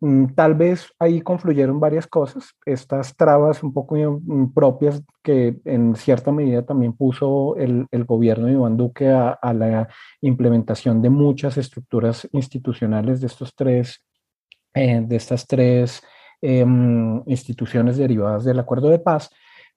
Mm, 0.00 0.34
tal 0.34 0.54
vez 0.54 0.92
ahí 0.98 1.22
confluyeron 1.22 1.80
varias 1.80 2.06
cosas, 2.06 2.54
estas 2.66 3.16
trabas 3.16 3.62
un 3.62 3.72
poco 3.72 3.96
mm, 3.96 4.52
propias 4.52 5.02
que 5.22 5.56
en 5.64 5.96
cierta 5.96 6.30
medida 6.32 6.62
también 6.66 6.92
puso 6.92 7.56
el, 7.56 7.86
gobierno 8.04 8.46
de 8.46 8.52
Iván 8.52 8.76
Duque 8.76 9.08
a, 9.08 9.38
la 9.54 9.88
implementación 10.20 11.00
de 11.00 11.08
muchas 11.08 11.56
estructuras 11.56 12.28
institucionales 12.32 13.20
de 13.22 13.28
estos 13.28 13.54
tres, 13.54 14.04
eh, 14.74 15.00
de 15.06 15.16
estas 15.16 15.46
tres 15.46 16.02
em, 16.42 17.22
instituciones 17.26 17.96
derivadas 17.96 18.44
del 18.44 18.58
acuerdo 18.58 18.90
de 18.90 18.98
paz, 18.98 19.30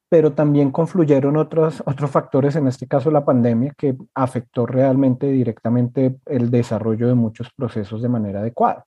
pero 0.10 0.34
también 0.34 0.72
confluyeron 0.72 1.38
otros, 1.38 1.84
otros 1.86 2.10
factores, 2.10 2.56
en 2.56 2.68
este 2.68 2.88
caso 2.88 3.12
la 3.12 3.26
pandemia, 3.26 3.74
que 3.78 3.96
afectó 4.14 4.66
realmente 4.66 5.28
directamente 5.28 6.18
el 6.26 6.50
desarrollo 6.50 7.08
de 7.08 7.16
muchos 7.16 7.50
procesos 7.56 8.02
de 8.02 8.10
manera 8.10 8.40
adecuada. 8.40 8.86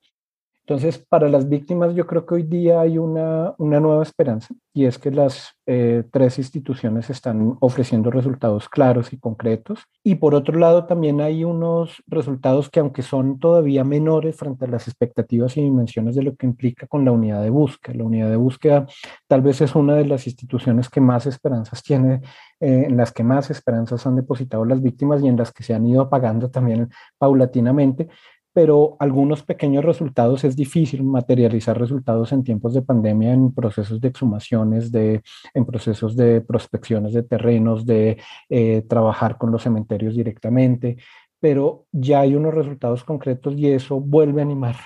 Entonces, 0.67 1.05
para 1.09 1.29
las 1.29 1.49
víctimas 1.49 1.95
yo 1.95 2.07
creo 2.07 2.25
que 2.25 2.35
hoy 2.37 2.43
día 2.45 2.81
hay 2.81 2.97
una, 2.97 3.55
una 3.59 3.81
nueva 3.81 4.02
esperanza 4.02 4.55
y 4.73 4.85
es 4.85 4.99
que 4.99 5.11
las 5.11 5.57
eh, 5.67 6.05
tres 6.12 6.38
instituciones 6.38 7.11
están 7.11 7.57
ofreciendo 7.61 8.11
resultados 8.11 8.69
claros 8.69 9.12
y 9.12 9.19
concretos. 9.19 9.81
Y 10.05 10.17
por 10.17 10.35
otro 10.35 10.59
lado, 10.59 10.87
también 10.87 11.21
hay 11.21 11.43
unos 11.43 12.02
resultados 12.07 12.71
que 12.71 12.79
aunque 12.79 13.02
son 13.02 13.40
todavía 13.40 13.83
menores 13.83 14.37
frente 14.37 14.64
a 14.64 14.69
las 14.69 14.87
expectativas 14.87 15.57
y 15.57 15.62
dimensiones 15.62 16.14
de 16.14 16.23
lo 16.23 16.37
que 16.37 16.47
implica 16.47 16.87
con 16.87 17.05
la 17.05 17.11
unidad 17.11 17.43
de 17.43 17.50
búsqueda. 17.50 17.97
La 17.97 18.05
unidad 18.05 18.31
de 18.31 18.37
búsqueda 18.37 18.87
tal 19.26 19.43
vez 19.43 19.61
es 19.61 19.75
una 19.75 19.95
de 19.95 20.07
las 20.07 20.26
instituciones 20.26 20.88
que 20.88 21.00
más 21.00 21.26
esperanzas 21.26 21.83
tiene, 21.83 22.21
eh, 22.61 22.85
en 22.87 22.97
las 22.97 23.11
que 23.11 23.25
más 23.25 23.50
esperanzas 23.50 24.07
han 24.07 24.17
depositado 24.17 24.64
las 24.64 24.81
víctimas 24.81 25.23
y 25.23 25.26
en 25.29 25.37
las 25.37 25.52
que 25.52 25.64
se 25.64 25.75
han 25.75 25.85
ido 25.87 26.02
apagando 26.02 26.49
también 26.49 26.90
paulatinamente 27.19 28.09
pero 28.52 28.97
algunos 28.99 29.42
pequeños 29.42 29.85
resultados 29.85 30.45
es 30.45 30.57
difícil 30.57 31.02
materializar 31.04 31.78
resultados 31.78 32.33
en 32.33 32.45
tiempos 32.45 32.75
de 32.75 32.83
pandemia 32.83 33.33
en 33.33 33.52
procesos 33.52 34.00
de 34.00 34.09
exhumaciones, 34.09 34.90
de, 34.90 35.23
en 35.54 35.64
procesos 35.64 36.16
de 36.16 36.40
prospecciones 36.40 37.12
de 37.12 37.23
terrenos, 37.23 37.87
de 37.87 38.19
eh, 38.49 38.83
trabajar 38.88 39.38
con 39.38 39.52
los 39.52 39.62
cementerios 39.62 40.14
directamente, 40.14 40.97
pero 41.38 41.87
ya 41.92 42.21
hay 42.21 42.35
unos 42.35 42.54
resultados 42.54 43.04
concretos 43.04 43.54
y 43.57 43.69
eso 43.69 44.00
vuelve 44.00 44.40
a 44.40 44.45
animar 44.45 44.76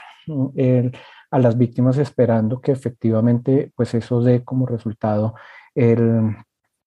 a 1.31 1.39
las 1.39 1.59
víctimas 1.59 1.99
esperando 1.99 2.61
que 2.61 2.73
efectivamente 2.73 3.73
pues 3.75 3.95
eso 3.95 4.23
dé 4.23 4.45
como 4.45 4.67
resultado 4.67 5.35
el 5.75 6.37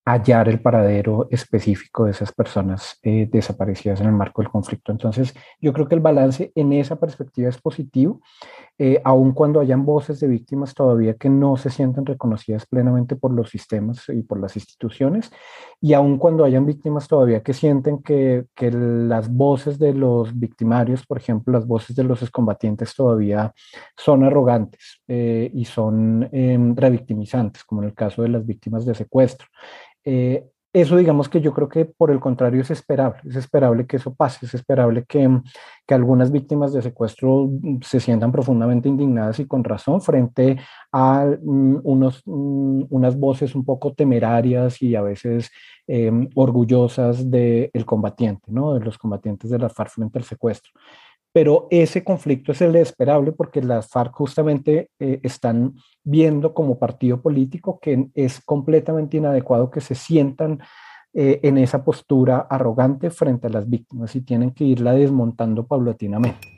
hallar 0.07 0.47
el 0.47 0.61
paradero 0.61 1.27
específico 1.31 2.05
de 2.05 2.11
esas 2.11 2.31
personas 2.31 2.97
eh, 3.03 3.27
desaparecidas 3.29 3.99
en 3.99 4.07
el 4.07 4.13
marco 4.13 4.41
del 4.41 4.49
conflicto. 4.49 4.93
Entonces, 4.93 5.33
yo 5.59 5.73
creo 5.73 5.89
que 5.89 5.95
el 5.95 6.01
balance 6.01 6.53
en 6.55 6.71
esa 6.71 6.95
perspectiva 6.95 7.49
es 7.49 7.59
positivo, 7.59 8.21
eh, 8.77 9.01
aun 9.03 9.33
cuando 9.33 9.59
hayan 9.59 9.85
voces 9.85 10.21
de 10.21 10.27
víctimas 10.27 10.73
todavía 10.73 11.15
que 11.15 11.29
no 11.29 11.57
se 11.57 11.69
sienten 11.69 12.05
reconocidas 12.05 12.65
plenamente 12.65 13.17
por 13.17 13.33
los 13.33 13.49
sistemas 13.49 14.07
y 14.07 14.21
por 14.21 14.39
las 14.39 14.55
instituciones, 14.55 15.29
y 15.79 15.93
aun 15.93 16.17
cuando 16.17 16.43
hayan 16.43 16.65
víctimas 16.65 17.07
todavía 17.07 17.43
que 17.43 17.53
sienten 17.53 18.01
que, 18.01 18.45
que 18.55 18.71
las 18.71 19.31
voces 19.31 19.77
de 19.77 19.93
los 19.93 20.37
victimarios, 20.37 21.05
por 21.05 21.19
ejemplo, 21.19 21.53
las 21.53 21.67
voces 21.67 21.95
de 21.95 22.03
los 22.03 22.21
excombatientes 22.21 22.95
todavía 22.95 23.53
son 23.95 24.23
arrogantes 24.23 25.01
eh, 25.07 25.51
y 25.53 25.65
son 25.65 26.27
em, 26.31 26.75
revictimizantes, 26.75 27.63
como 27.63 27.83
en 27.83 27.89
el 27.89 27.93
caso 27.93 28.23
de 28.23 28.29
las 28.29 28.45
víctimas 28.45 28.85
de 28.85 28.95
secuestro. 28.95 29.47
Eh, 30.03 30.47
eso 30.73 30.97
digamos 30.97 31.29
que 31.29 31.41
yo 31.41 31.53
creo 31.53 31.69
que 31.69 31.85
por 31.85 32.11
el 32.11 32.19
contrario 32.19 32.61
es 32.61 32.71
esperable, 32.71 33.21
es 33.25 33.35
esperable 33.35 33.87
que 33.87 33.97
eso 33.97 34.13
pase, 34.13 34.45
es 34.45 34.53
esperable 34.53 35.05
que, 35.07 35.29
que, 35.85 35.93
algunas 35.93 36.31
víctimas 36.31 36.73
de 36.73 36.81
secuestro 36.81 37.49
se 37.81 37.99
sientan 37.99 38.31
profundamente 38.31 38.89
indignadas 38.89 39.39
y 39.39 39.47
con 39.47 39.63
razón 39.63 40.01
frente 40.01 40.57
a 40.91 41.25
mm, 41.41 41.79
unos, 41.83 42.21
mm, 42.25 42.83
unas 42.89 43.17
voces 43.17 43.55
un 43.55 43.65
poco 43.65 43.93
temerarias 43.93 44.81
y 44.81 44.95
a 44.95 45.01
veces 45.01 45.49
em, 45.87 46.29
orgullosas 46.35 47.29
del 47.31 47.85
combatiente, 47.85 48.51
¿no? 48.51 48.73
de 48.73 48.81
los 48.81 48.97
combatientes 48.97 49.49
de 49.49 49.59
la 49.59 49.69
FARC 49.69 49.91
frente 49.91 50.19
al 50.19 50.25
secuestro 50.25 50.71
pero 51.33 51.67
ese 51.69 52.03
conflicto 52.03 52.51
es 52.51 52.61
el 52.61 52.75
esperable 52.75 53.31
porque 53.31 53.61
las 53.61 53.89
FARC 53.89 54.13
justamente 54.13 54.89
eh, 54.99 55.19
están 55.23 55.75
viendo 56.03 56.53
como 56.53 56.79
partido 56.79 57.21
político 57.21 57.79
que 57.79 58.07
es 58.15 58.41
completamente 58.41 59.17
inadecuado 59.17 59.69
que 59.69 59.81
se 59.81 59.95
sientan 59.95 60.59
eh, 61.13 61.39
en 61.43 61.57
esa 61.57 61.83
postura 61.83 62.47
arrogante 62.49 63.09
frente 63.09 63.47
a 63.47 63.49
las 63.49 63.69
víctimas 63.69 64.15
y 64.15 64.21
tienen 64.21 64.51
que 64.51 64.65
irla 64.65 64.93
desmontando 64.93 65.65
paulatinamente. 65.65 66.56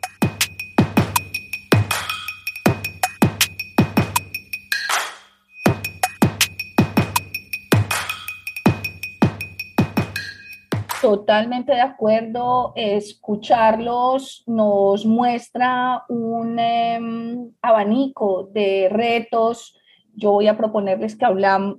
Totalmente 11.10 11.72
de 11.72 11.82
acuerdo. 11.82 12.72
Escucharlos 12.76 14.44
nos 14.46 15.08
muestra 15.08 16.04
un 16.08 16.60
em, 16.60 17.50
abanico 17.64 18.48
de 18.54 18.90
retos. 18.92 19.76
Yo 20.14 20.34
voy 20.34 20.48
a 20.48 20.56
proponerles 20.56 21.16
que, 21.16 21.26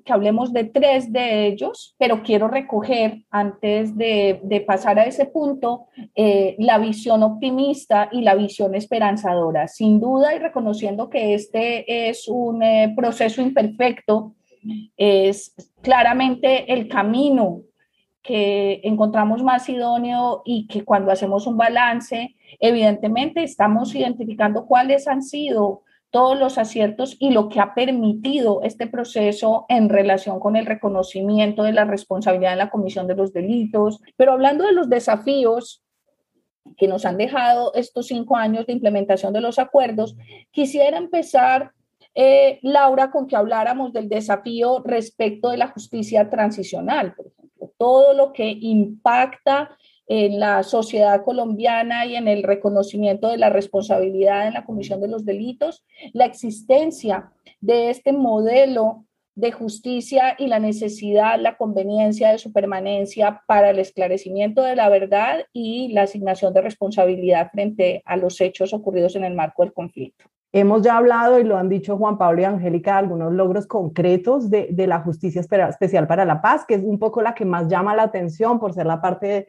que 0.04 0.12
hablemos 0.12 0.52
de 0.52 0.64
tres 0.64 1.12
de 1.12 1.46
ellos, 1.46 1.94
pero 1.96 2.24
quiero 2.24 2.48
recoger, 2.48 3.22
antes 3.30 3.96
de, 3.96 4.64
pasar 4.66 4.98
a 4.98 5.04
ese 5.04 5.26
punto, 5.26 5.86
eh, 6.16 6.56
la 6.58 6.78
visión 6.78 7.22
optimista 7.22 8.08
y 8.10 8.22
la 8.22 8.34
visión 8.34 8.74
esperanzadora. 8.74 9.68
Sin 9.68 10.00
duda, 10.00 10.34
y 10.34 10.40
reconociendo 10.40 11.08
que 11.08 11.34
este 11.34 12.08
es 12.08 12.26
un 12.26 12.64
eh, 12.64 12.92
proceso 12.96 13.40
imperfecto, 13.40 14.34
es 14.96 15.54
claramente 15.82 16.72
el 16.72 16.88
camino 16.88 17.62
que 18.22 18.80
encontramos 18.84 19.42
más 19.42 19.68
idóneo 19.68 20.42
y 20.44 20.66
que 20.66 20.84
cuando 20.84 21.10
hacemos 21.10 21.46
un 21.46 21.56
balance, 21.56 22.36
evidentemente 22.58 23.42
estamos 23.42 23.94
identificando 23.94 24.66
cuáles 24.66 25.08
han 25.08 25.22
sido 25.22 25.82
todos 26.10 26.38
los 26.38 26.58
aciertos 26.58 27.16
y 27.20 27.30
lo 27.30 27.48
que 27.48 27.60
ha 27.60 27.72
permitido 27.72 28.62
este 28.62 28.86
proceso 28.86 29.64
en 29.68 29.88
relación 29.88 30.40
con 30.40 30.56
el 30.56 30.66
reconocimiento 30.66 31.62
de 31.62 31.72
la 31.72 31.84
responsabilidad 31.84 32.52
en 32.52 32.58
la 32.58 32.70
comisión 32.70 33.06
de 33.06 33.14
los 33.14 33.32
delitos. 33.32 34.00
Pero 34.16 34.32
hablando 34.32 34.64
de 34.64 34.72
los 34.72 34.88
desafíos 34.88 35.84
que 36.76 36.88
nos 36.88 37.06
han 37.06 37.16
dejado 37.16 37.72
estos 37.74 38.08
cinco 38.08 38.36
años 38.36 38.66
de 38.66 38.72
implementación 38.72 39.32
de 39.32 39.40
los 39.40 39.58
acuerdos, 39.58 40.16
quisiera 40.50 40.98
empezar, 40.98 41.72
eh, 42.14 42.58
Laura, 42.62 43.10
con 43.10 43.26
que 43.26 43.36
habláramos 43.36 43.92
del 43.92 44.08
desafío 44.08 44.82
respecto 44.84 45.50
de 45.50 45.58
la 45.58 45.68
justicia 45.68 46.28
transicional, 46.28 47.14
todo 47.80 48.12
lo 48.12 48.34
que 48.34 48.58
impacta 48.60 49.74
en 50.06 50.38
la 50.38 50.62
sociedad 50.62 51.24
colombiana 51.24 52.04
y 52.04 52.14
en 52.14 52.28
el 52.28 52.42
reconocimiento 52.42 53.28
de 53.28 53.38
la 53.38 53.48
responsabilidad 53.48 54.46
en 54.46 54.52
la 54.52 54.66
comisión 54.66 55.00
de 55.00 55.08
los 55.08 55.24
delitos, 55.24 55.82
la 56.12 56.26
existencia 56.26 57.32
de 57.62 57.88
este 57.88 58.12
modelo 58.12 59.06
de 59.40 59.52
justicia 59.52 60.34
y 60.38 60.48
la 60.48 60.58
necesidad, 60.58 61.40
la 61.40 61.56
conveniencia 61.56 62.30
de 62.30 62.38
su 62.38 62.52
permanencia 62.52 63.42
para 63.46 63.70
el 63.70 63.78
esclarecimiento 63.78 64.62
de 64.62 64.76
la 64.76 64.88
verdad 64.88 65.46
y 65.52 65.92
la 65.92 66.02
asignación 66.02 66.52
de 66.52 66.60
responsabilidad 66.60 67.50
frente 67.50 68.02
a 68.04 68.16
los 68.16 68.40
hechos 68.40 68.74
ocurridos 68.74 69.16
en 69.16 69.24
el 69.24 69.34
marco 69.34 69.62
del 69.62 69.72
conflicto. 69.72 70.26
Hemos 70.52 70.82
ya 70.82 70.96
hablado, 70.96 71.38
y 71.38 71.44
lo 71.44 71.56
han 71.56 71.68
dicho 71.68 71.96
Juan 71.96 72.18
Pablo 72.18 72.42
y 72.42 72.44
Angélica, 72.44 72.92
de 72.92 72.98
algunos 72.98 73.32
logros 73.32 73.66
concretos 73.66 74.50
de, 74.50 74.68
de, 74.72 74.86
la 74.88 75.00
Justicia 75.00 75.40
Especial 75.40 76.08
para 76.08 76.24
la 76.24 76.42
Paz, 76.42 76.64
que 76.66 76.74
es 76.74 76.82
un 76.82 76.98
poco 76.98 77.22
la 77.22 77.34
que 77.34 77.44
más 77.44 77.68
llama 77.68 77.94
la 77.94 78.02
atención 78.02 78.58
por 78.58 78.74
ser 78.74 78.86
la 78.86 79.00
parte 79.00 79.46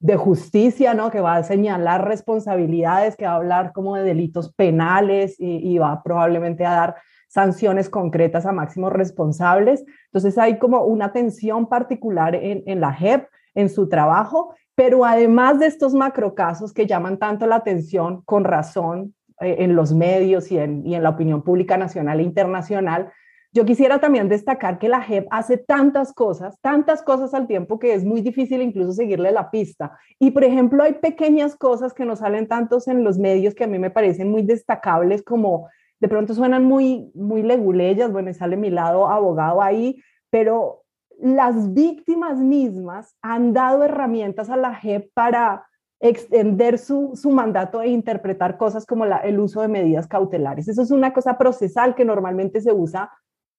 de, 0.00 0.16
justicia, 0.16 0.94
¿no? 0.94 1.12
Que 1.12 1.20
va 1.20 1.36
a 1.36 1.44
señalar 1.44 2.08
responsabilidades, 2.08 3.16
que 3.16 3.24
va 3.24 3.32
a 3.32 3.36
hablar 3.36 3.72
como 3.72 3.94
de 3.94 4.02
delitos 4.02 4.52
penales 4.52 5.36
y, 5.38 5.58
y 5.58 5.78
va 5.78 6.02
probablemente 6.02 6.66
a 6.66 6.72
dar 6.72 6.96
sanciones 7.32 7.88
concretas 7.88 8.44
a 8.44 8.52
máximos 8.52 8.92
responsables. 8.92 9.86
Entonces 10.06 10.36
hay 10.36 10.58
como 10.58 10.84
una 10.84 11.06
atención 11.06 11.66
particular 11.66 12.34
en, 12.34 12.62
en 12.66 12.80
la 12.80 12.92
JEP, 12.92 13.26
en 13.54 13.70
su 13.70 13.88
trabajo, 13.88 14.54
pero 14.74 15.06
además 15.06 15.58
de 15.58 15.66
estos 15.66 15.94
macrocasos 15.94 16.74
que 16.74 16.86
llaman 16.86 17.18
tanto 17.18 17.46
la 17.46 17.56
atención 17.56 18.20
con 18.26 18.44
razón 18.44 19.14
eh, 19.40 19.56
en 19.60 19.74
los 19.74 19.94
medios 19.94 20.52
y 20.52 20.58
en, 20.58 20.86
y 20.86 20.94
en 20.94 21.02
la 21.02 21.08
opinión 21.08 21.40
pública 21.40 21.78
nacional 21.78 22.20
e 22.20 22.22
internacional, 22.22 23.10
yo 23.54 23.64
quisiera 23.64 23.98
también 23.98 24.28
destacar 24.28 24.78
que 24.78 24.90
la 24.90 25.00
JEP 25.00 25.26
hace 25.30 25.56
tantas 25.56 26.12
cosas, 26.12 26.58
tantas 26.60 27.02
cosas 27.02 27.32
al 27.32 27.46
tiempo 27.46 27.78
que 27.78 27.94
es 27.94 28.04
muy 28.04 28.20
difícil 28.20 28.60
incluso 28.60 28.92
seguirle 28.92 29.32
la 29.32 29.50
pista. 29.50 29.98
Y 30.18 30.32
por 30.32 30.44
ejemplo, 30.44 30.82
hay 30.82 30.94
pequeñas 30.94 31.56
cosas 31.56 31.94
que 31.94 32.04
no 32.04 32.14
salen 32.14 32.46
tantos 32.46 32.88
en 32.88 33.04
los 33.04 33.18
medios 33.18 33.54
que 33.54 33.64
a 33.64 33.68
mí 33.68 33.78
me 33.78 33.90
parecen 33.90 34.30
muy 34.30 34.42
destacables 34.42 35.22
como 35.22 35.70
de 36.02 36.08
pronto 36.08 36.34
suenan 36.34 36.64
muy, 36.64 37.12
muy 37.14 37.42
leguleyas, 37.44 38.10
bueno, 38.10 38.34
sale 38.34 38.56
mi 38.56 38.70
lado 38.70 39.06
abogado 39.06 39.62
ahí, 39.62 40.02
pero 40.30 40.82
las 41.20 41.72
víctimas 41.72 42.38
mismas 42.38 43.14
han 43.22 43.52
dado 43.52 43.84
herramientas 43.84 44.50
a 44.50 44.56
la 44.56 44.74
JEP 44.74 45.12
para 45.14 45.64
extender 46.00 46.80
su, 46.80 47.12
su 47.14 47.30
mandato 47.30 47.80
e 47.80 47.90
interpretar 47.90 48.58
cosas 48.58 48.84
como 48.84 49.04
el 49.04 49.38
uso 49.38 49.60
de 49.60 49.68
medidas 49.68 50.08
cautelares. 50.08 50.66
Eso 50.66 50.82
es 50.82 50.90
una 50.90 51.12
cosa 51.12 51.38
procesal 51.38 51.94
que 51.94 52.04
normalmente 52.04 52.60
se 52.60 52.72
usa 52.72 53.12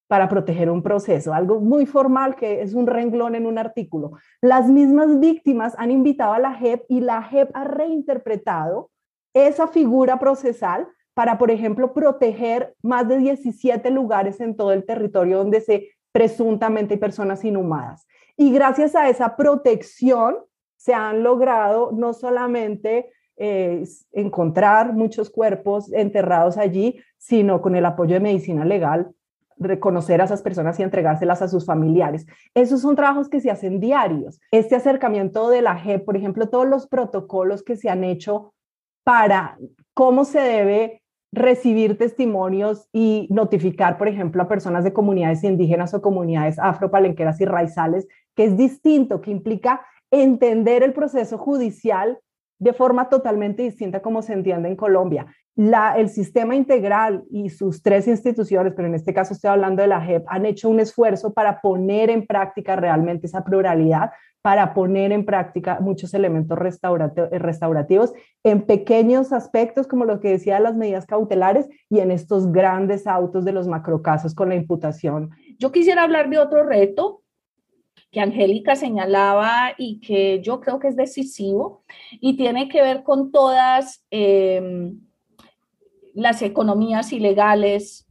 para 0.09 0.27
proteger 0.27 0.69
un 0.69 0.83
proceso, 0.83 1.33
algo 1.33 1.62
muy 1.62 1.85
formal 1.85 2.35
que 2.35 2.62
es 2.62 2.73
un 2.73 2.88
renglón 2.88 3.35
en 3.35 3.45
un 3.45 3.57
artículo. 3.57 4.12
Las 4.41 4.67
mismas 4.67 5.17
víctimas 5.21 5.75
han 5.77 5.91
invitado 5.91 6.33
a 6.33 6.39
la 6.39 6.55
JEP 6.55 6.83
y 6.89 7.00
la 7.00 7.23
JEP 7.23 7.51
ha 7.53 7.63
reinterpretado 7.63 8.89
esa 9.33 9.69
figura 9.69 10.19
procesal 10.19 10.89
para, 11.13 11.38
por 11.38 11.51
ejemplo, 11.51 11.93
proteger 11.93 12.75
más 12.82 13.08
de 13.08 13.17
17 13.17 13.89
lugares 13.91 14.39
en 14.39 14.55
todo 14.55 14.72
el 14.72 14.86
territorio 14.86 15.38
donde 15.38 15.62
se 15.62 15.89
presuntamente 16.12 16.96
hay 16.96 17.00
personas 17.00 17.43
inhumadas. 17.43 18.08
Y 18.38 18.51
gracias 18.51 18.96
a 18.96 19.10
esa 19.10 19.36
protección 19.36 20.38
se 20.77 20.93
han 20.93 21.24
logrado 21.24 21.91
no 21.91 22.13
solamente 22.13 23.12
eh, 23.38 23.84
encontrar 24.12 24.93
muchos 24.93 25.29
cuerpos 25.29 25.91
enterrados 25.91 26.58
allí, 26.58 27.00
sino 27.17 27.62
con 27.62 27.75
el 27.75 27.86
apoyo 27.86 28.15
de 28.15 28.20
medicina 28.20 28.65
legal, 28.65 29.12
reconocer 29.58 30.22
a 30.22 30.25
esas 30.25 30.41
personas 30.41 30.79
y 30.79 30.84
entregárselas 30.84 31.41
a 31.41 31.48
sus 31.48 31.65
familiares. 31.65 32.25
Esos 32.53 32.82
son 32.82 32.96
trabajos 32.96 33.29
que 33.29 33.39
se 33.39 33.51
hacen 33.51 33.79
diarios. 33.79 34.39
Este 34.51 34.75
acercamiento 34.75 35.50
de 35.50 35.62
la 35.62 35.75
JEP, 35.75 36.05
por 36.05 36.17
ejemplo, 36.17 36.50
todos 36.50 36.67
los 36.67 36.88
protocolos 36.88 37.63
que 37.63 37.75
se 37.75 37.89
han 37.89 38.03
hecho 38.03 38.53
para 39.03 39.58
cómo 39.93 40.25
se 40.25 40.39
debe 40.39 41.02
recibir 41.34 41.98
testimonios 41.98 42.88
y 42.94 43.28
notificar, 43.32 43.98
por 43.98 44.08
ejemplo, 44.08 44.44
a 44.44 44.48
personas 44.48 44.84
de 44.84 44.94
comunidades 44.94 45.44
indígenas 45.44 45.94
o 45.94 46.02
comunidades 46.02 46.60
afropalenqueras 46.60 47.42
y 47.42 47.46
raizales, 47.46 48.08
que 48.36 48.46
es 48.46 48.56
distinto, 48.56 49.20
que 49.20 49.32
implica 49.32 49.82
entender 50.12 50.84
el 50.84 50.94
proceso 50.94 51.40
judicial 51.40 52.20
de 52.60 52.72
forma 52.72 53.10
totalmente 53.10 53.63
distinta 53.63 54.02
como 54.02 54.22
se 54.22 54.34
entiende 54.34 54.70
en 54.70 54.75
Colombia. 54.75 55.25
El 55.56 56.10
sistema 56.10 56.56
integral 56.56 57.24
y 57.32 57.50
sus 57.50 57.82
tres 57.82 58.08
instituciones, 58.08 58.74
pero 58.75 58.88
en 58.88 58.96
este 58.96 59.13
caso 59.13 59.34
estoy 59.34 59.50
hablando 59.50 59.82
de 59.82 59.88
la 59.88 60.02
JEP, 60.02 60.24
han 60.28 60.46
hecho 60.46 60.70
un 60.70 60.80
esfuerzo 60.80 61.34
para 61.34 61.62
poner 61.62 62.10
en 62.10 62.25
práctica 62.25 62.75
realmente 62.75 63.28
esa 63.28 63.44
pluralidad, 63.44 64.12
para 64.43 64.73
poner 64.73 65.13
en 65.13 65.25
práctica 65.25 65.79
muchos 65.79 66.13
elementos 66.13 66.57
eh, 66.59 67.39
restaurativos 67.39 68.13
en 68.43 68.63
pequeños 68.63 69.31
aspectos, 69.31 69.88
como 69.88 70.03
lo 70.03 70.19
que 70.19 70.32
decía 70.32 70.56
de 70.56 70.63
las 70.63 70.75
medidas 70.75 71.06
cautelares, 71.06 71.69
y 71.89 71.99
en 71.99 72.12
estos 72.12 72.51
grandes 72.51 73.08
autos 73.08 73.45
de 73.45 73.53
los 73.53 73.69
macrocasos 73.69 74.36
con 74.36 74.49
la 74.49 74.56
imputación. 74.56 75.29
Yo 75.60 75.71
quisiera 75.71 76.03
hablar 76.03 76.29
de 76.29 76.39
otro 76.39 76.63
reto 76.63 77.21
que 78.12 78.19
Angélica 78.19 78.75
señalaba 78.75 79.75
y 79.77 80.01
que 80.01 80.41
yo 80.41 80.60
creo 80.60 80.77
que 80.77 80.89
es 80.89 80.97
decisivo 80.97 81.86
y 82.12 82.36
tiene 82.36 82.67
que 82.67 82.82
ver 82.82 83.03
con 83.03 83.32
todas 83.32 84.06
eh, 84.12 84.91
las 86.13 86.41
economías 86.41 87.13
ilegales 87.13 88.06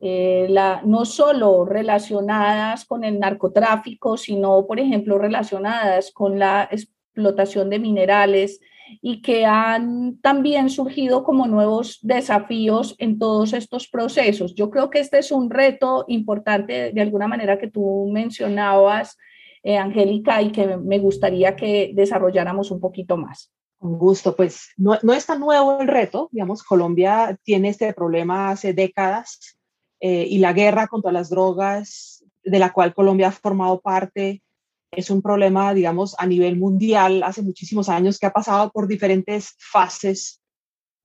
eh, 0.00 0.48
no 0.84 1.04
solo 1.04 1.64
relacionadas 1.64 2.84
con 2.84 3.04
el 3.04 3.18
narcotráfico, 3.18 4.16
sino, 4.16 4.66
por 4.66 4.80
ejemplo, 4.80 5.18
relacionadas 5.18 6.10
con 6.12 6.38
la 6.38 6.68
explotación 6.70 7.70
de 7.70 7.78
minerales 7.78 8.60
y 9.00 9.22
que 9.22 9.46
han 9.46 10.18
también 10.20 10.68
surgido 10.68 11.24
como 11.24 11.46
nuevos 11.46 12.00
desafíos 12.02 12.96
en 12.98 13.18
todos 13.18 13.52
estos 13.52 13.88
procesos. 13.88 14.54
Yo 14.54 14.70
creo 14.70 14.90
que 14.90 15.00
este 15.00 15.18
es 15.18 15.32
un 15.32 15.48
reto 15.50 16.04
importante, 16.08 16.92
de 16.92 17.00
alguna 17.00 17.26
manera, 17.26 17.58
que 17.58 17.70
tú 17.70 18.10
mencionabas, 18.12 19.16
eh, 19.62 19.78
Angélica, 19.78 20.42
y 20.42 20.52
que 20.52 20.76
me 20.76 20.98
gustaría 20.98 21.56
que 21.56 21.92
desarrolláramos 21.94 22.70
un 22.70 22.80
poquito 22.80 23.16
más. 23.16 23.50
Con 23.78 23.98
gusto, 23.98 24.36
pues 24.36 24.70
no, 24.76 24.98
no 25.02 25.12
es 25.12 25.26
tan 25.26 25.40
nuevo 25.40 25.80
el 25.80 25.88
reto, 25.88 26.28
digamos, 26.32 26.62
Colombia 26.62 27.38
tiene 27.42 27.70
este 27.70 27.92
problema 27.92 28.50
hace 28.50 28.72
décadas 28.72 29.53
eh, 30.06 30.26
y 30.28 30.36
la 30.36 30.52
guerra 30.52 30.86
contra 30.86 31.10
las 31.12 31.30
drogas, 31.30 32.22
de 32.42 32.58
la 32.58 32.74
cual 32.74 32.92
Colombia 32.92 33.28
ha 33.28 33.32
formado 33.32 33.80
parte, 33.80 34.42
es 34.90 35.08
un 35.08 35.22
problema, 35.22 35.72
digamos, 35.72 36.14
a 36.18 36.26
nivel 36.26 36.58
mundial 36.58 37.22
hace 37.22 37.40
muchísimos 37.40 37.88
años 37.88 38.18
que 38.18 38.26
ha 38.26 38.30
pasado 38.30 38.70
por 38.70 38.86
diferentes 38.86 39.54
fases 39.58 40.42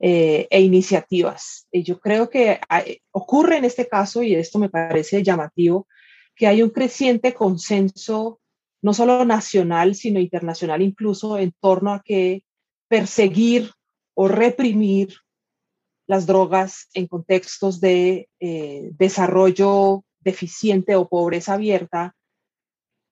eh, 0.01 0.49
e 0.49 0.59
iniciativas. 0.59 1.65
Y 1.71 1.83
yo 1.83 1.97
creo 2.01 2.29
que 2.29 2.59
ocurre 3.11 3.55
en 3.55 3.63
este 3.63 3.87
caso, 3.87 4.21
y 4.21 4.35
esto 4.35 4.59
me 4.59 4.67
parece 4.67 5.23
llamativo, 5.23 5.87
que 6.35 6.47
hay 6.47 6.61
un 6.61 6.69
creciente 6.69 7.33
consenso, 7.33 8.41
no 8.81 8.93
solo 8.93 9.23
nacional, 9.23 9.95
sino 9.95 10.19
internacional 10.19 10.81
incluso, 10.81 11.37
en 11.37 11.53
torno 11.61 11.93
a 11.93 12.01
que 12.03 12.43
perseguir 12.89 13.71
o 14.13 14.27
reprimir 14.27 15.13
las 16.09 16.25
drogas 16.25 16.89
en 16.95 17.05
contextos 17.05 17.79
de 17.79 18.29
eh, 18.39 18.89
desarrollo 18.97 20.03
deficiente 20.19 20.95
o 20.95 21.07
pobreza 21.07 21.53
abierta 21.53 22.15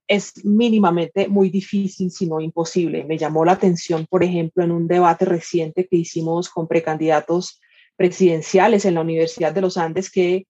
es 0.07 0.43
mínimamente 0.43 1.27
muy 1.27 1.51
difícil, 1.51 2.09
si 2.09 2.25
no 2.25 2.41
imposible. 2.41 3.03
Me 3.03 3.19
llamó 3.19 3.45
la 3.45 3.51
atención, 3.51 4.07
por 4.09 4.23
ejemplo, 4.23 4.63
en 4.63 4.71
un 4.71 4.87
debate 4.87 5.25
reciente 5.25 5.87
que 5.87 5.97
hicimos 5.97 6.49
con 6.49 6.67
precandidatos 6.67 7.61
presidenciales 7.95 8.83
en 8.85 8.95
la 8.95 9.01
Universidad 9.01 9.53
de 9.53 9.61
los 9.61 9.77
Andes, 9.77 10.09
que 10.09 10.47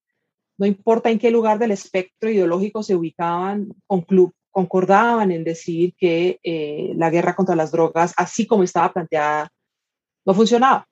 no 0.57 0.65
importa 0.65 1.09
en 1.09 1.19
qué 1.19 1.31
lugar 1.31 1.59
del 1.59 1.71
espectro 1.71 2.29
ideológico 2.29 2.81
se 2.81 2.95
ubicaban, 2.95 3.73
concordaban 4.51 5.31
en 5.31 5.43
decir 5.43 5.95
que 5.97 6.39
eh, 6.41 6.93
la 6.95 7.09
guerra 7.09 7.35
contra 7.35 7.57
las 7.57 7.71
drogas, 7.73 8.13
así 8.15 8.47
como 8.47 8.63
estaba 8.63 8.93
planteada, 8.93 9.49
no 10.25 10.33
funcionaba. 10.33 10.87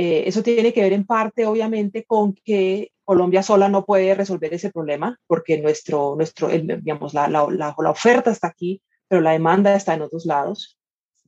Eh, 0.00 0.28
eso 0.28 0.44
tiene 0.44 0.72
que 0.72 0.82
ver 0.82 0.92
en 0.92 1.04
parte, 1.04 1.44
obviamente, 1.44 2.04
con 2.04 2.32
que 2.32 2.92
Colombia 3.02 3.42
sola 3.42 3.68
no 3.68 3.84
puede 3.84 4.14
resolver 4.14 4.54
ese 4.54 4.70
problema, 4.70 5.18
porque 5.26 5.60
nuestro, 5.60 6.14
nuestro, 6.14 6.46
digamos, 6.46 7.14
la, 7.14 7.26
la, 7.26 7.48
la, 7.48 7.90
oferta 7.90 8.30
está 8.30 8.46
aquí, 8.46 8.80
pero 9.08 9.20
la 9.20 9.32
demanda 9.32 9.74
está 9.74 9.94
en 9.94 10.02
otros 10.02 10.24
lados. 10.24 10.78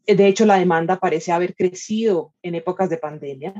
Eh, 0.06 0.14
de 0.14 0.28
hecho, 0.28 0.46
la 0.46 0.56
demanda 0.56 1.00
parece 1.00 1.32
haber 1.32 1.56
crecido 1.56 2.32
en 2.42 2.54
épocas 2.54 2.88
de 2.88 2.98
pandemia 2.98 3.54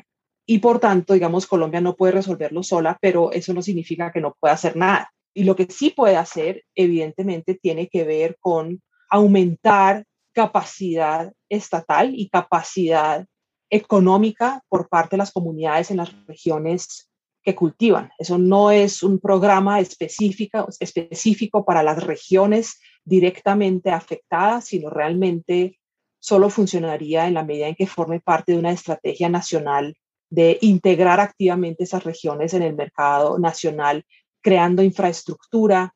y 0.46 0.60
por 0.60 0.78
tanto, 0.78 1.14
digamos, 1.14 1.48
Colombia 1.48 1.80
no 1.80 1.96
puede 1.96 2.12
resolverlo 2.12 2.62
sola, 2.62 2.96
pero 3.00 3.32
eso 3.32 3.52
no 3.52 3.62
significa 3.62 4.12
que 4.12 4.20
no 4.20 4.36
pueda 4.38 4.54
hacer 4.54 4.76
nada. 4.76 5.12
Y 5.34 5.42
lo 5.42 5.56
que 5.56 5.66
sí 5.68 5.90
puede 5.90 6.14
hacer, 6.14 6.62
evidentemente, 6.76 7.56
tiene 7.56 7.88
que 7.88 8.04
ver 8.04 8.36
con 8.38 8.80
aumentar 9.10 10.04
capacidad 10.32 11.32
estatal 11.48 12.12
y 12.14 12.28
capacidad 12.28 13.26
económica 13.70 14.62
por 14.68 14.88
parte 14.88 15.16
de 15.16 15.18
las 15.18 15.32
comunidades 15.32 15.90
en 15.90 15.98
las 15.98 16.12
regiones 16.26 17.10
que 17.42 17.54
cultivan. 17.54 18.10
Eso 18.18 18.36
no 18.36 18.70
es 18.70 19.02
un 19.02 19.18
programa 19.18 19.80
específico, 19.80 20.68
específico 20.78 21.64
para 21.64 21.82
las 21.82 22.02
regiones 22.02 22.80
directamente 23.04 23.90
afectadas, 23.90 24.66
sino 24.66 24.90
realmente 24.90 25.78
solo 26.18 26.50
funcionaría 26.50 27.26
en 27.26 27.34
la 27.34 27.44
medida 27.44 27.68
en 27.68 27.74
que 27.74 27.86
forme 27.86 28.20
parte 28.20 28.52
de 28.52 28.58
una 28.58 28.72
estrategia 28.72 29.28
nacional 29.30 29.96
de 30.28 30.58
integrar 30.60 31.18
activamente 31.18 31.84
esas 31.84 32.04
regiones 32.04 32.52
en 32.54 32.62
el 32.62 32.74
mercado 32.74 33.38
nacional 33.38 34.04
creando 34.42 34.82
infraestructura 34.82 35.94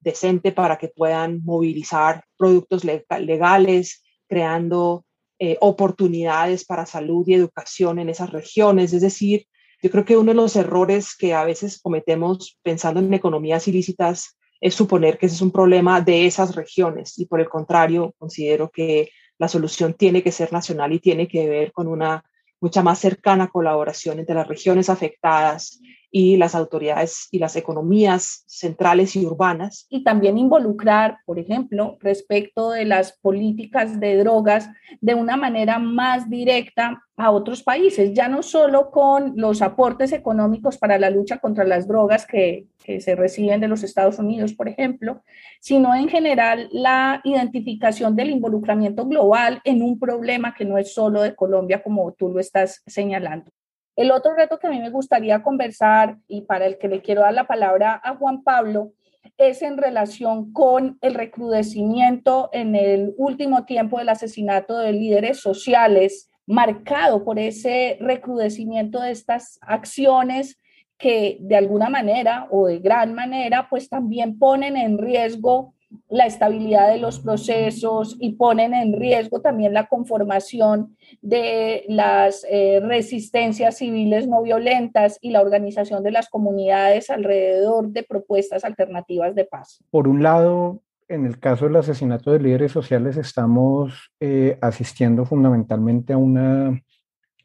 decente 0.00 0.52
para 0.52 0.78
que 0.78 0.88
puedan 0.88 1.42
movilizar 1.44 2.24
productos 2.36 2.84
legales, 2.84 4.02
creando 4.28 5.04
eh, 5.42 5.56
oportunidades 5.60 6.66
para 6.66 6.84
salud 6.84 7.26
y 7.26 7.32
educación 7.32 7.98
en 7.98 8.10
esas 8.10 8.30
regiones. 8.30 8.92
Es 8.92 9.00
decir, 9.00 9.46
yo 9.82 9.90
creo 9.90 10.04
que 10.04 10.18
uno 10.18 10.32
de 10.32 10.36
los 10.36 10.54
errores 10.54 11.16
que 11.16 11.32
a 11.32 11.44
veces 11.44 11.80
cometemos 11.80 12.58
pensando 12.62 13.00
en 13.00 13.14
economías 13.14 13.66
ilícitas 13.66 14.36
es 14.60 14.74
suponer 14.74 15.16
que 15.16 15.24
ese 15.24 15.36
es 15.36 15.40
un 15.40 15.50
problema 15.50 16.02
de 16.02 16.26
esas 16.26 16.54
regiones 16.54 17.18
y 17.18 17.24
por 17.24 17.40
el 17.40 17.48
contrario, 17.48 18.14
considero 18.18 18.68
que 18.70 19.08
la 19.38 19.48
solución 19.48 19.94
tiene 19.94 20.22
que 20.22 20.30
ser 20.30 20.52
nacional 20.52 20.92
y 20.92 20.98
tiene 20.98 21.26
que 21.26 21.48
ver 21.48 21.72
con 21.72 21.88
una 21.88 22.22
mucha 22.60 22.82
más 22.82 22.98
cercana 22.98 23.48
colaboración 23.48 24.18
entre 24.18 24.34
las 24.34 24.46
regiones 24.46 24.90
afectadas 24.90 25.80
y 26.10 26.36
las 26.36 26.54
autoridades 26.54 27.28
y 27.30 27.38
las 27.38 27.56
economías 27.56 28.42
centrales 28.46 29.14
y 29.16 29.24
urbanas. 29.24 29.86
Y 29.88 30.02
también 30.02 30.38
involucrar, 30.38 31.18
por 31.24 31.38
ejemplo, 31.38 31.96
respecto 32.00 32.70
de 32.70 32.84
las 32.84 33.12
políticas 33.12 34.00
de 34.00 34.16
drogas 34.16 34.68
de 35.00 35.14
una 35.14 35.36
manera 35.36 35.78
más 35.78 36.28
directa 36.28 37.02
a 37.16 37.30
otros 37.30 37.62
países, 37.62 38.14
ya 38.14 38.28
no 38.28 38.42
solo 38.42 38.90
con 38.90 39.34
los 39.36 39.60
aportes 39.62 40.12
económicos 40.12 40.78
para 40.78 40.98
la 40.98 41.10
lucha 41.10 41.38
contra 41.38 41.64
las 41.64 41.86
drogas 41.86 42.26
que, 42.26 42.66
que 42.82 43.00
se 43.00 43.14
reciben 43.14 43.60
de 43.60 43.68
los 43.68 43.82
Estados 43.82 44.18
Unidos, 44.18 44.54
por 44.54 44.68
ejemplo, 44.68 45.22
sino 45.60 45.94
en 45.94 46.08
general 46.08 46.68
la 46.72 47.20
identificación 47.24 48.16
del 48.16 48.30
involucramiento 48.30 49.06
global 49.06 49.60
en 49.64 49.82
un 49.82 49.98
problema 49.98 50.54
que 50.54 50.64
no 50.64 50.78
es 50.78 50.94
solo 50.94 51.20
de 51.20 51.34
Colombia, 51.34 51.82
como 51.82 52.10
tú 52.12 52.30
lo 52.30 52.40
estás 52.40 52.82
señalando. 52.86 53.52
El 54.00 54.12
otro 54.12 54.32
reto 54.32 54.58
que 54.58 54.66
a 54.66 54.70
mí 54.70 54.80
me 54.80 54.88
gustaría 54.88 55.42
conversar 55.42 56.16
y 56.26 56.40
para 56.40 56.64
el 56.64 56.78
que 56.78 56.88
le 56.88 57.02
quiero 57.02 57.20
dar 57.20 57.34
la 57.34 57.46
palabra 57.46 58.00
a 58.02 58.16
Juan 58.16 58.42
Pablo 58.42 58.94
es 59.36 59.60
en 59.60 59.76
relación 59.76 60.54
con 60.54 60.96
el 61.02 61.12
recrudecimiento 61.12 62.48
en 62.54 62.76
el 62.76 63.12
último 63.18 63.66
tiempo 63.66 63.98
del 63.98 64.08
asesinato 64.08 64.78
de 64.78 64.94
líderes 64.94 65.40
sociales, 65.40 66.30
marcado 66.46 67.24
por 67.24 67.38
ese 67.38 67.98
recrudecimiento 68.00 69.02
de 69.02 69.10
estas 69.10 69.58
acciones 69.60 70.58
que 70.96 71.36
de 71.38 71.56
alguna 71.56 71.90
manera 71.90 72.48
o 72.50 72.68
de 72.68 72.78
gran 72.78 73.12
manera 73.12 73.66
pues 73.68 73.90
también 73.90 74.38
ponen 74.38 74.78
en 74.78 74.96
riesgo 74.96 75.74
la 76.08 76.26
estabilidad 76.26 76.88
de 76.88 76.98
los 76.98 77.20
procesos 77.20 78.16
y 78.20 78.32
ponen 78.32 78.74
en 78.74 78.92
riesgo 78.98 79.40
también 79.40 79.74
la 79.74 79.86
conformación 79.86 80.96
de 81.20 81.84
las 81.88 82.46
eh, 82.48 82.80
resistencias 82.80 83.78
civiles 83.78 84.28
no 84.28 84.42
violentas 84.42 85.18
y 85.20 85.30
la 85.30 85.40
organización 85.40 86.02
de 86.02 86.12
las 86.12 86.28
comunidades 86.28 87.10
alrededor 87.10 87.88
de 87.88 88.02
propuestas 88.02 88.64
alternativas 88.64 89.34
de 89.34 89.44
paz. 89.44 89.82
Por 89.90 90.06
un 90.06 90.22
lado, 90.22 90.82
en 91.08 91.26
el 91.26 91.38
caso 91.40 91.66
del 91.66 91.76
asesinato 91.76 92.30
de 92.30 92.40
líderes 92.40 92.72
sociales 92.72 93.16
estamos 93.16 94.12
eh, 94.20 94.58
asistiendo 94.60 95.24
fundamentalmente 95.24 96.12
a 96.12 96.18
una 96.18 96.80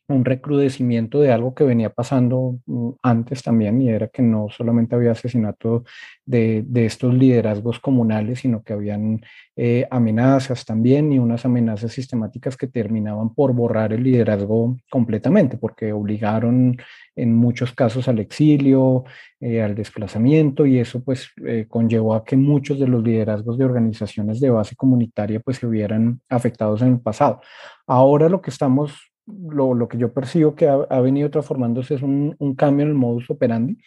un 0.07 0.25
recrudecimiento 0.25 1.19
de 1.19 1.31
algo 1.31 1.55
que 1.55 1.63
venía 1.63 1.89
pasando 1.89 2.59
mm, 2.65 2.89
antes 3.03 3.43
también, 3.43 3.81
y 3.81 3.89
era 3.89 4.07
que 4.07 4.21
no 4.21 4.47
solamente 4.49 4.95
había 4.95 5.11
asesinato 5.11 5.83
de, 6.25 6.63
de 6.67 6.85
estos 6.85 7.13
liderazgos 7.13 7.79
comunales, 7.79 8.39
sino 8.39 8.63
que 8.63 8.73
habían 8.73 9.21
eh, 9.57 9.87
amenazas 9.89 10.65
también 10.65 11.13
y 11.13 11.19
unas 11.19 11.45
amenazas 11.45 11.93
sistemáticas 11.93 12.57
que 12.57 12.67
terminaban 12.67 13.33
por 13.33 13.53
borrar 13.53 13.93
el 13.93 14.03
liderazgo 14.03 14.77
completamente, 14.89 15.57
porque 15.57 15.93
obligaron 15.93 16.77
en 17.15 17.33
muchos 17.33 17.71
casos 17.73 18.09
al 18.09 18.19
exilio, 18.19 19.05
eh, 19.39 19.61
al 19.61 19.73
desplazamiento, 19.73 20.65
y 20.65 20.79
eso 20.79 21.01
pues 21.03 21.29
eh, 21.45 21.67
conllevó 21.69 22.15
a 22.15 22.25
que 22.25 22.35
muchos 22.35 22.79
de 22.79 22.87
los 22.87 23.01
liderazgos 23.01 23.57
de 23.57 23.63
organizaciones 23.63 24.41
de 24.41 24.49
base 24.49 24.75
comunitaria 24.75 25.39
pues 25.39 25.57
se 25.57 25.67
hubieran 25.67 26.19
afectados 26.27 26.81
en 26.81 26.89
el 26.89 26.99
pasado. 26.99 27.39
Ahora 27.87 28.27
lo 28.27 28.41
que 28.41 28.49
estamos 28.49 29.14
lo, 29.27 29.73
lo, 29.73 29.87
que 29.87 29.97
yo 29.97 30.13
percibo 30.13 30.55
que 30.55 30.67
ha, 30.67 30.75
ha 30.89 30.99
venido 31.01 31.29
transformándose 31.29 31.95
es 31.95 32.01
un, 32.01 32.35
un, 32.39 32.55
cambio 32.55 32.83
en 32.83 32.89
el 32.89 32.95
modus 32.95 33.29
operandi. 33.29 33.77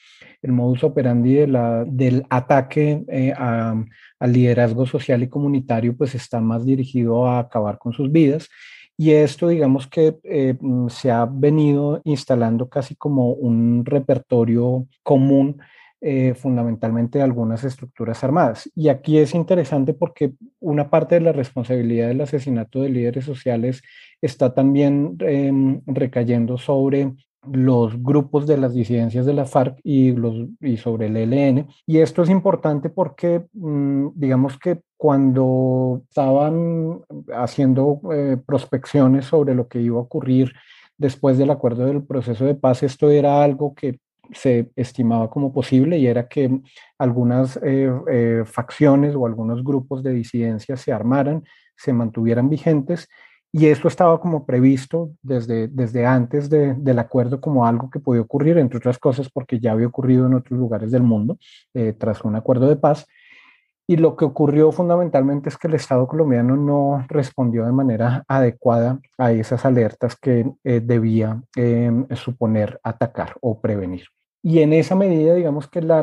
El 0.43 0.53
modus 0.53 0.85
operandi 0.85 1.35
de 1.35 1.47
la, 1.47 1.85
del 1.85 2.25
ataque 2.31 3.05
eh, 3.09 3.33
al 3.33 3.87
liderazgo 4.33 4.87
social 4.87 5.23
y 5.23 5.29
comunitario 5.29 5.97
pues 5.97 6.15
está 6.15 6.41
más 6.41 6.65
dirigido 6.65 7.27
a 7.27 7.41
acabar 7.41 7.79
con 7.79 7.93
sus 7.93 8.11
vidas. 8.11 8.49
Y 8.97 9.13
esto, 9.13 9.47
digamos 9.47 9.87
que 9.87 10.19
eh, 10.25 10.57
se 10.89 11.13
ha 11.13 11.25
venido 11.25 12.01
instalando 12.05 12.69
casi 12.69 12.97
como 12.97 13.33
un 13.33 13.85
repertorio 13.85 14.87
común 15.05 15.61
eh, 16.01 16.35
fundamentalmente 16.35 17.21
algunas 17.21 17.65
estructuras 17.65 18.23
armadas. 18.23 18.71
Y 18.77 18.89
aquí 18.89 19.19
es 19.19 19.35
interesante 19.35 19.95
porque 19.95 20.35
una 20.61 20.91
parte 20.91 21.17
de 21.17 21.23
la 21.23 21.33
responsabilidad 21.33 22.09
del 22.09 22.21
asesinato 22.21 22.83
de 22.83 22.91
líderes 22.91 23.25
sociales 23.25 23.83
está 24.21 24.55
también 24.55 25.17
em, 25.21 25.81
recayendo 25.87 26.57
sobre 26.57 27.15
los 27.53 28.01
grupos 28.03 28.47
de 28.47 28.59
las 28.59 28.75
disidencias 28.75 29.27
de 29.27 29.35
la 29.35 29.45
FARC 29.45 29.81
y, 29.83 30.13
los, 30.13 30.49
y 30.61 30.77
sobre 30.77 31.07
el 31.07 31.17
ELN. 31.17 31.67
Y 31.87 31.99
esto 31.99 32.23
es 32.23 32.31
importante 32.31 32.91
porque, 32.91 33.47
mm, 33.53 34.09
digamos 34.15 34.59
que 34.59 34.81
cuando 34.97 36.03
estaban 36.09 37.01
haciendo 37.35 38.01
eh, 38.13 38.37
prospecciones 38.45 39.27
sobre 39.27 39.55
lo 39.55 39.69
que 39.69 39.81
iba 39.81 39.99
a 39.99 40.03
ocurrir 40.03 40.53
después 40.97 41.39
del 41.39 41.51
acuerdo 41.51 41.87
del 41.87 42.03
proceso 42.03 42.45
de 42.45 42.55
paz, 42.55 42.83
esto 42.83 43.11
era 43.11 43.43
algo 43.43 43.75
que 43.75 44.01
se 44.33 44.71
estimaba 44.77 45.31
como 45.31 45.53
posible 45.53 45.99
y 45.99 46.07
era 46.07 46.29
que 46.29 46.61
algunas 46.99 47.59
eh, 47.63 47.91
eh, 48.11 48.43
facciones 48.45 49.15
o 49.15 49.27
algunos 49.27 49.65
grupos 49.65 50.03
de 50.03 50.13
disidencias 50.13 50.81
se 50.81 50.93
armaran, 50.93 51.45
se 51.77 51.93
mantuvieran 51.93 52.49
vigentes 52.49 53.09
y 53.51 53.67
esto 53.67 53.89
estaba 53.89 54.21
como 54.21 54.45
previsto 54.45 55.11
desde, 55.23 55.69
desde 55.69 56.05
antes 56.05 56.51
del 56.51 56.99
acuerdo 56.99 57.41
como 57.41 57.67
algo 57.67 57.89
que 57.89 57.99
podía 57.99 58.21
ocurrir, 58.21 58.59
entre 58.59 58.77
otras 58.77 58.99
cosas 58.99 59.31
porque 59.31 59.59
ya 59.59 59.73
había 59.73 59.87
ocurrido 59.87 60.27
en 60.27 60.35
otros 60.35 60.59
lugares 60.59 60.91
del 60.91 61.03
mundo 61.03 61.39
eh, 61.73 61.95
tras 61.95 62.25
un 62.25 62.37
acuerdo 62.37 62.69
de 62.69 62.77
paz. 62.77 63.07
Y 63.91 63.97
lo 63.97 64.17
que 64.17 64.27
ocurrió 64.27 64.71
fundamentalmente 64.71 65.49
es 65.49 65.57
que 65.57 65.67
el 65.67 65.75
Estado 65.75 66.07
colombiano 66.07 66.57
no 66.57 67.07
respondió 67.09 67.65
de 67.65 67.73
manera 67.73 68.23
adecuada 68.29 69.01
a 69.17 69.33
esas 69.33 69.65
alertas 69.65 70.15
que 70.15 70.45
debía 70.63 71.43
suponer 72.15 72.79
atacar 72.83 73.37
o 73.41 73.63
prevenir. 73.63 74.05
Y 74.43 74.61
en 74.61 74.73
esa 74.73 74.95
medida, 74.95 75.35
digamos 75.35 75.69
que 75.69 75.83
la, 75.83 75.99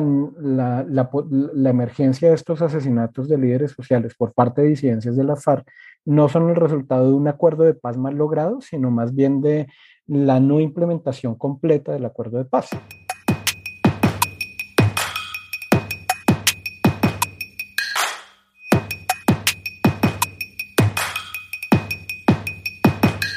emergencia 1.64 2.28
de 2.28 2.34
estos 2.34 2.60
asesinatos 2.60 3.28
de 3.28 3.38
líderes 3.38 3.72
sociales 3.72 4.14
por 4.14 4.34
parte 4.34 4.62
de 4.62 4.68
disidencias 4.68 5.16
de 5.16 5.24
la 5.24 5.36
FARC 5.36 5.66
no 6.04 6.28
son 6.28 6.50
el 6.50 6.56
resultado 6.56 7.08
de 7.08 7.14
un 7.14 7.28
acuerdo 7.28 7.64
de 7.64 7.74
paz 7.74 7.96
mal 7.96 8.14
logrado, 8.14 8.60
sino 8.60 8.90
más 8.90 9.14
bien 9.14 9.40
de 9.40 9.66
la 10.06 10.38
no 10.38 10.60
implementación 10.60 11.34
completa 11.34 11.92
del 11.92 12.04
acuerdo 12.04 12.38
de 12.38 12.44
paz. 12.44 12.70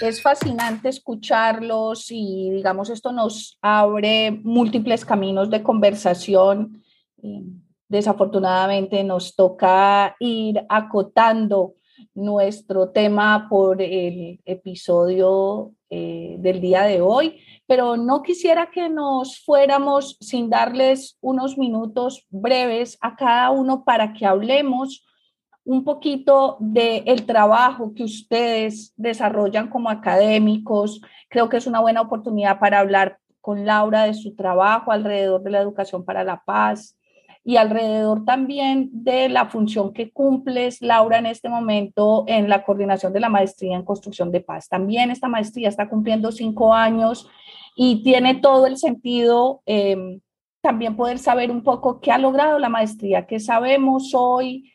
Es 0.02 0.22
fascinante 0.22 0.90
escucharlos 0.90 2.08
y 2.10 2.52
digamos 2.52 2.90
esto 2.90 3.12
nos 3.12 3.58
abre 3.62 4.32
múltiples 4.32 5.06
caminos 5.06 5.50
de 5.50 5.64
conversación. 5.64 6.82
Desafortunadamente 7.88 9.04
nos 9.04 9.36
toca 9.36 10.16
ir 10.20 10.64
acotando 10.70 11.76
nuestro 12.14 12.90
tema 12.90 13.48
por 13.50 13.82
el 13.82 14.40
episodio 14.46 15.74
eh, 15.90 16.36
del 16.40 16.62
día 16.62 16.84
de 16.84 17.02
hoy, 17.02 17.40
pero 17.66 17.98
no 17.98 18.22
quisiera 18.22 18.70
que 18.72 18.90
nos 18.90 19.40
fuéramos 19.44 20.18
sin 20.22 20.50
darles 20.50 21.18
unos 21.20 21.58
minutos 21.58 22.26
breves 22.30 22.98
a 23.02 23.16
cada 23.16 23.50
uno 23.50 23.84
para 23.84 24.14
que 24.14 24.26
hablemos 24.26 25.04
un 25.70 25.84
poquito 25.84 26.58
del 26.60 27.04
el 27.06 27.28
trabajo 27.28 27.94
que 27.94 28.04
ustedes 28.04 28.92
desarrollan 28.98 29.70
como 29.70 29.92
académicos. 29.92 31.00
Creo 31.30 31.48
que 31.48 31.58
es 31.58 31.68
una 31.68 31.80
buena 31.80 32.02
oportunidad 32.02 32.58
para 32.58 32.80
hablar 32.80 33.20
con 33.40 33.68
Laura 33.68 34.06
de 34.06 34.16
su 34.16 34.36
trabajo 34.36 34.92
alrededor 34.92 35.44
de 35.44 35.52
la 35.52 35.60
educación 35.60 36.04
para 36.04 36.24
la 36.24 36.42
paz 36.44 36.98
y 37.44 37.58
alrededor 37.58 38.26
también 38.26 38.90
de 38.92 39.30
la 39.30 39.46
función 39.46 39.94
que 39.94 40.10
cumples, 40.10 40.82
Laura, 40.82 41.20
en 41.20 41.28
este 41.28 41.50
momento 41.50 42.24
en 42.26 42.50
la 42.50 42.64
coordinación 42.66 43.14
de 43.14 43.20
la 43.20 43.30
maestría 43.30 43.76
en 43.76 43.86
construcción 43.86 44.32
de 44.32 44.42
paz. 44.42 44.70
También 44.70 45.12
esta 45.12 45.28
maestría 45.28 45.70
está 45.70 45.88
cumpliendo 45.88 46.32
cinco 46.32 46.74
años 46.74 47.30
y 47.76 48.02
tiene 48.02 48.34
todo 48.34 48.66
el 48.66 48.78
sentido 48.78 49.62
eh, 49.68 50.20
también 50.62 50.96
poder 50.96 51.20
saber 51.20 51.52
un 51.52 51.62
poco 51.62 52.02
qué 52.02 52.12
ha 52.12 52.18
logrado 52.18 52.58
la 52.58 52.70
maestría, 52.70 53.28
qué 53.28 53.40
sabemos 53.40 54.14
hoy, 54.16 54.74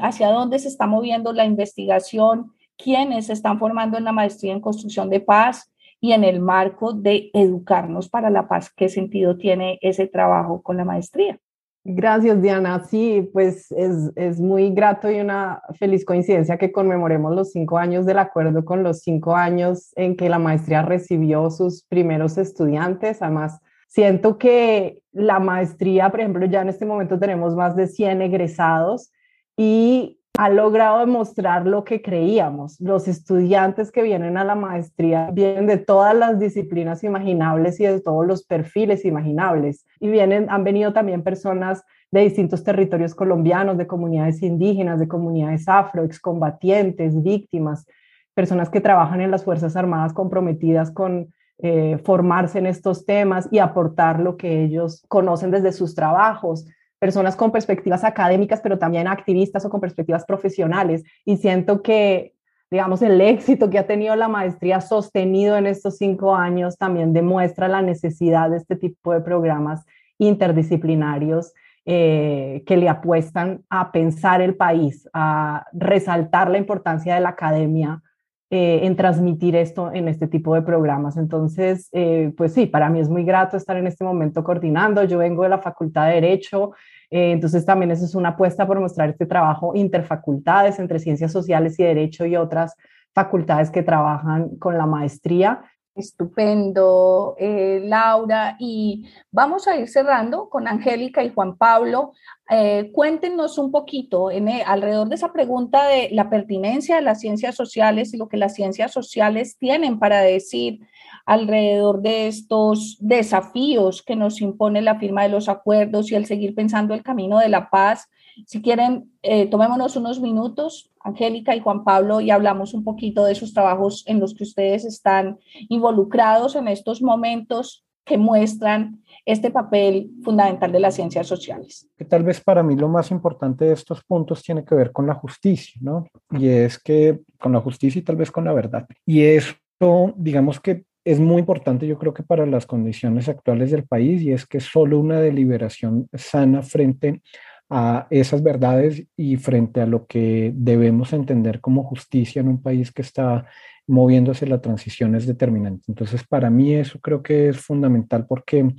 hacia 0.00 0.28
dónde 0.28 0.58
se 0.58 0.68
está 0.68 0.86
moviendo 0.86 1.32
la 1.32 1.44
investigación, 1.44 2.52
quiénes 2.76 3.26
se 3.26 3.32
están 3.32 3.58
formando 3.58 3.98
en 3.98 4.04
la 4.04 4.12
maestría 4.12 4.52
en 4.52 4.60
construcción 4.60 5.10
de 5.10 5.20
paz 5.20 5.70
y 6.00 6.12
en 6.12 6.24
el 6.24 6.40
marco 6.40 6.92
de 6.92 7.30
educarnos 7.32 8.08
para 8.08 8.30
la 8.30 8.46
paz. 8.46 8.70
¿Qué 8.74 8.88
sentido 8.88 9.36
tiene 9.36 9.78
ese 9.80 10.06
trabajo 10.06 10.60
con 10.62 10.76
la 10.76 10.84
maestría? 10.84 11.38
Gracias, 11.86 12.40
Diana. 12.40 12.82
Sí, 12.84 13.28
pues 13.32 13.70
es, 13.72 14.10
es, 14.16 14.40
muy 14.40 14.70
grato 14.70 15.10
y 15.10 15.20
una 15.20 15.60
feliz 15.78 16.04
coincidencia 16.04 16.56
que 16.56 16.72
conmemoremos 16.72 17.34
los 17.34 17.52
cinco 17.52 17.76
años 17.76 18.06
del 18.06 18.18
acuerdo 18.18 18.64
con 18.64 18.82
los 18.82 19.00
cinco 19.00 19.36
años 19.36 19.92
en 19.96 20.16
que 20.16 20.30
la 20.30 20.38
maestría 20.38 20.80
recibió 20.80 21.50
sus 21.50 21.84
primeros 21.84 22.38
estudiantes. 22.38 23.20
Además, 23.20 23.60
siento 23.86 24.38
que 24.38 25.02
la 25.12 25.40
maestría, 25.40 26.10
por 26.10 26.20
ejemplo, 26.20 26.46
ya 26.46 26.62
en 26.62 26.70
este 26.70 26.86
momento 26.86 27.18
tenemos 27.18 27.54
más 27.54 27.76
de 27.76 27.86
100 27.86 28.22
egresados 28.22 29.12
y 29.56 30.18
ha 30.36 30.48
logrado 30.48 30.98
demostrar 30.98 31.64
lo 31.64 31.84
que 31.84 32.02
creíamos. 32.02 32.80
Los 32.80 33.06
estudiantes 33.06 33.92
que 33.92 34.02
vienen 34.02 34.36
a 34.36 34.44
la 34.44 34.56
maestría 34.56 35.30
vienen 35.30 35.66
de 35.66 35.78
todas 35.78 36.14
las 36.14 36.40
disciplinas 36.40 37.04
imaginables 37.04 37.78
y 37.78 37.84
de 37.84 38.00
todos 38.00 38.26
los 38.26 38.44
perfiles 38.44 39.04
imaginables. 39.04 39.86
Y 40.00 40.08
vienen, 40.08 40.50
han 40.50 40.64
venido 40.64 40.92
también 40.92 41.22
personas 41.22 41.84
de 42.10 42.22
distintos 42.22 42.64
territorios 42.64 43.14
colombianos, 43.14 43.78
de 43.78 43.86
comunidades 43.86 44.42
indígenas, 44.42 44.98
de 44.98 45.06
comunidades 45.06 45.68
afro, 45.68 46.02
excombatientes, 46.02 47.22
víctimas, 47.22 47.86
personas 48.34 48.70
que 48.70 48.80
trabajan 48.80 49.20
en 49.20 49.30
las 49.30 49.44
Fuerzas 49.44 49.76
Armadas 49.76 50.12
comprometidas 50.12 50.90
con 50.90 51.32
eh, 51.58 51.98
formarse 52.04 52.58
en 52.58 52.66
estos 52.66 53.06
temas 53.06 53.48
y 53.52 53.60
aportar 53.60 54.18
lo 54.18 54.36
que 54.36 54.64
ellos 54.64 55.04
conocen 55.06 55.52
desde 55.52 55.72
sus 55.72 55.94
trabajos 55.94 56.66
personas 56.98 57.36
con 57.36 57.52
perspectivas 57.52 58.04
académicas, 58.04 58.60
pero 58.60 58.78
también 58.78 59.08
activistas 59.08 59.64
o 59.64 59.70
con 59.70 59.80
perspectivas 59.80 60.24
profesionales. 60.24 61.04
Y 61.24 61.36
siento 61.36 61.82
que, 61.82 62.34
digamos, 62.70 63.02
el 63.02 63.20
éxito 63.20 63.70
que 63.70 63.78
ha 63.78 63.86
tenido 63.86 64.16
la 64.16 64.28
maestría 64.28 64.80
sostenido 64.80 65.56
en 65.56 65.66
estos 65.66 65.98
cinco 65.98 66.34
años 66.34 66.78
también 66.78 67.12
demuestra 67.12 67.68
la 67.68 67.82
necesidad 67.82 68.50
de 68.50 68.58
este 68.58 68.76
tipo 68.76 69.12
de 69.12 69.20
programas 69.20 69.84
interdisciplinarios 70.18 71.52
eh, 71.86 72.62
que 72.66 72.78
le 72.78 72.88
apuestan 72.88 73.62
a 73.68 73.92
pensar 73.92 74.40
el 74.40 74.56
país, 74.56 75.06
a 75.12 75.66
resaltar 75.72 76.50
la 76.50 76.56
importancia 76.56 77.14
de 77.14 77.20
la 77.20 77.30
academia 77.30 78.02
eh, 78.50 78.80
en 78.82 78.94
transmitir 78.94 79.56
esto 79.56 79.90
en 79.92 80.06
este 80.06 80.28
tipo 80.28 80.54
de 80.54 80.62
programas. 80.62 81.16
Entonces, 81.16 81.88
eh, 81.92 82.32
pues 82.36 82.52
sí, 82.52 82.66
para 82.66 82.90
mí 82.90 83.00
es 83.00 83.08
muy 83.08 83.24
grato 83.24 83.56
estar 83.56 83.76
en 83.76 83.86
este 83.86 84.04
momento 84.04 84.44
coordinando. 84.44 85.02
Yo 85.04 85.18
vengo 85.18 85.42
de 85.42 85.48
la 85.48 85.58
Facultad 85.58 86.08
de 86.08 86.14
Derecho, 86.14 86.72
eh, 87.10 87.32
entonces 87.32 87.64
también 87.64 87.90
eso 87.90 88.04
es 88.04 88.14
una 88.14 88.30
apuesta 88.30 88.66
por 88.66 88.78
mostrar 88.80 89.08
este 89.08 89.26
trabajo 89.26 89.72
interfacultades 89.74 90.78
entre 90.78 90.98
ciencias 90.98 91.32
sociales 91.32 91.78
y 91.80 91.84
derecho 91.84 92.26
y 92.26 92.36
otras 92.36 92.76
facultades 93.14 93.70
que 93.70 93.82
trabajan 93.82 94.56
con 94.56 94.76
la 94.76 94.86
maestría. 94.86 95.62
Estupendo, 95.94 97.36
eh, 97.38 97.80
Laura. 97.84 98.56
Y 98.58 99.08
vamos 99.30 99.68
a 99.68 99.76
ir 99.76 99.88
cerrando 99.88 100.48
con 100.48 100.66
Angélica 100.66 101.22
y 101.22 101.32
Juan 101.32 101.56
Pablo. 101.56 102.12
Eh, 102.50 102.90
cuéntenos 102.92 103.58
un 103.58 103.70
poquito 103.70 104.30
en, 104.30 104.48
alrededor 104.48 105.08
de 105.08 105.14
esa 105.14 105.32
pregunta 105.32 105.86
de 105.86 106.10
la 106.10 106.28
pertinencia 106.28 106.96
de 106.96 107.02
las 107.02 107.20
ciencias 107.20 107.54
sociales 107.54 108.12
y 108.12 108.16
lo 108.16 108.28
que 108.28 108.36
las 108.36 108.54
ciencias 108.54 108.92
sociales 108.92 109.56
tienen 109.58 109.98
para 109.98 110.20
decir 110.20 110.80
alrededor 111.26 112.02
de 112.02 112.26
estos 112.26 112.98
desafíos 113.00 114.02
que 114.02 114.16
nos 114.16 114.40
impone 114.40 114.82
la 114.82 114.98
firma 114.98 115.22
de 115.22 115.30
los 115.30 115.48
acuerdos 115.48 116.10
y 116.10 116.16
el 116.16 116.26
seguir 116.26 116.54
pensando 116.54 116.92
el 116.92 117.02
camino 117.02 117.38
de 117.38 117.48
la 117.48 117.70
paz. 117.70 118.10
Si 118.46 118.62
quieren, 118.62 119.12
eh, 119.22 119.46
tomémonos 119.46 119.96
unos 119.96 120.20
minutos, 120.20 120.90
Angélica 121.00 121.54
y 121.54 121.60
Juan 121.60 121.84
Pablo, 121.84 122.20
y 122.20 122.30
hablamos 122.30 122.74
un 122.74 122.84
poquito 122.84 123.24
de 123.24 123.32
esos 123.32 123.52
trabajos 123.52 124.04
en 124.06 124.20
los 124.20 124.34
que 124.34 124.44
ustedes 124.44 124.84
están 124.84 125.38
involucrados 125.68 126.56
en 126.56 126.68
estos 126.68 127.02
momentos 127.02 127.84
que 128.04 128.18
muestran 128.18 129.02
este 129.24 129.50
papel 129.50 130.10
fundamental 130.22 130.70
de 130.70 130.80
las 130.80 130.94
ciencias 130.94 131.26
sociales. 131.26 131.88
Que 131.96 132.04
tal 132.04 132.22
vez 132.22 132.40
para 132.40 132.62
mí 132.62 132.76
lo 132.76 132.88
más 132.88 133.10
importante 133.10 133.64
de 133.64 133.72
estos 133.72 134.04
puntos 134.04 134.42
tiene 134.42 134.64
que 134.64 134.74
ver 134.74 134.92
con 134.92 135.06
la 135.06 135.14
justicia, 135.14 135.80
¿no? 135.80 136.06
Y 136.30 136.48
es 136.48 136.78
que 136.78 137.20
con 137.40 137.52
la 137.52 137.60
justicia 137.60 137.98
y 137.98 138.02
tal 138.02 138.16
vez 138.16 138.30
con 138.30 138.44
la 138.44 138.52
verdad. 138.52 138.86
Y 139.06 139.22
esto, 139.22 140.12
digamos 140.16 140.60
que 140.60 140.84
es 141.04 141.20
muy 141.20 141.40
importante, 141.40 141.86
yo 141.86 141.98
creo 141.98 142.14
que 142.14 142.22
para 142.22 142.46
las 142.46 142.66
condiciones 142.66 143.28
actuales 143.28 143.70
del 143.70 143.84
país, 143.86 144.22
y 144.22 144.32
es 144.32 144.46
que 144.46 144.60
solo 144.60 144.98
una 144.98 145.20
deliberación 145.20 146.08
sana 146.14 146.62
frente 146.62 147.22
a 147.70 148.06
esas 148.10 148.42
verdades 148.42 149.06
y 149.16 149.36
frente 149.36 149.80
a 149.80 149.86
lo 149.86 150.06
que 150.06 150.52
debemos 150.54 151.12
entender 151.12 151.60
como 151.60 151.84
justicia 151.84 152.40
en 152.40 152.48
un 152.48 152.62
país 152.62 152.92
que 152.92 153.02
está 153.02 153.46
moviéndose 153.86 154.46
la 154.46 154.60
transición 154.60 155.14
es 155.14 155.26
determinante. 155.26 155.84
Entonces, 155.88 156.24
para 156.26 156.50
mí 156.50 156.74
eso 156.74 156.98
creo 157.00 157.22
que 157.22 157.48
es 157.48 157.58
fundamental 157.58 158.26
porque 158.26 158.74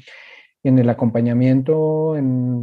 en 0.63 0.80
el 0.80 0.89
acompañamiento 0.89 2.15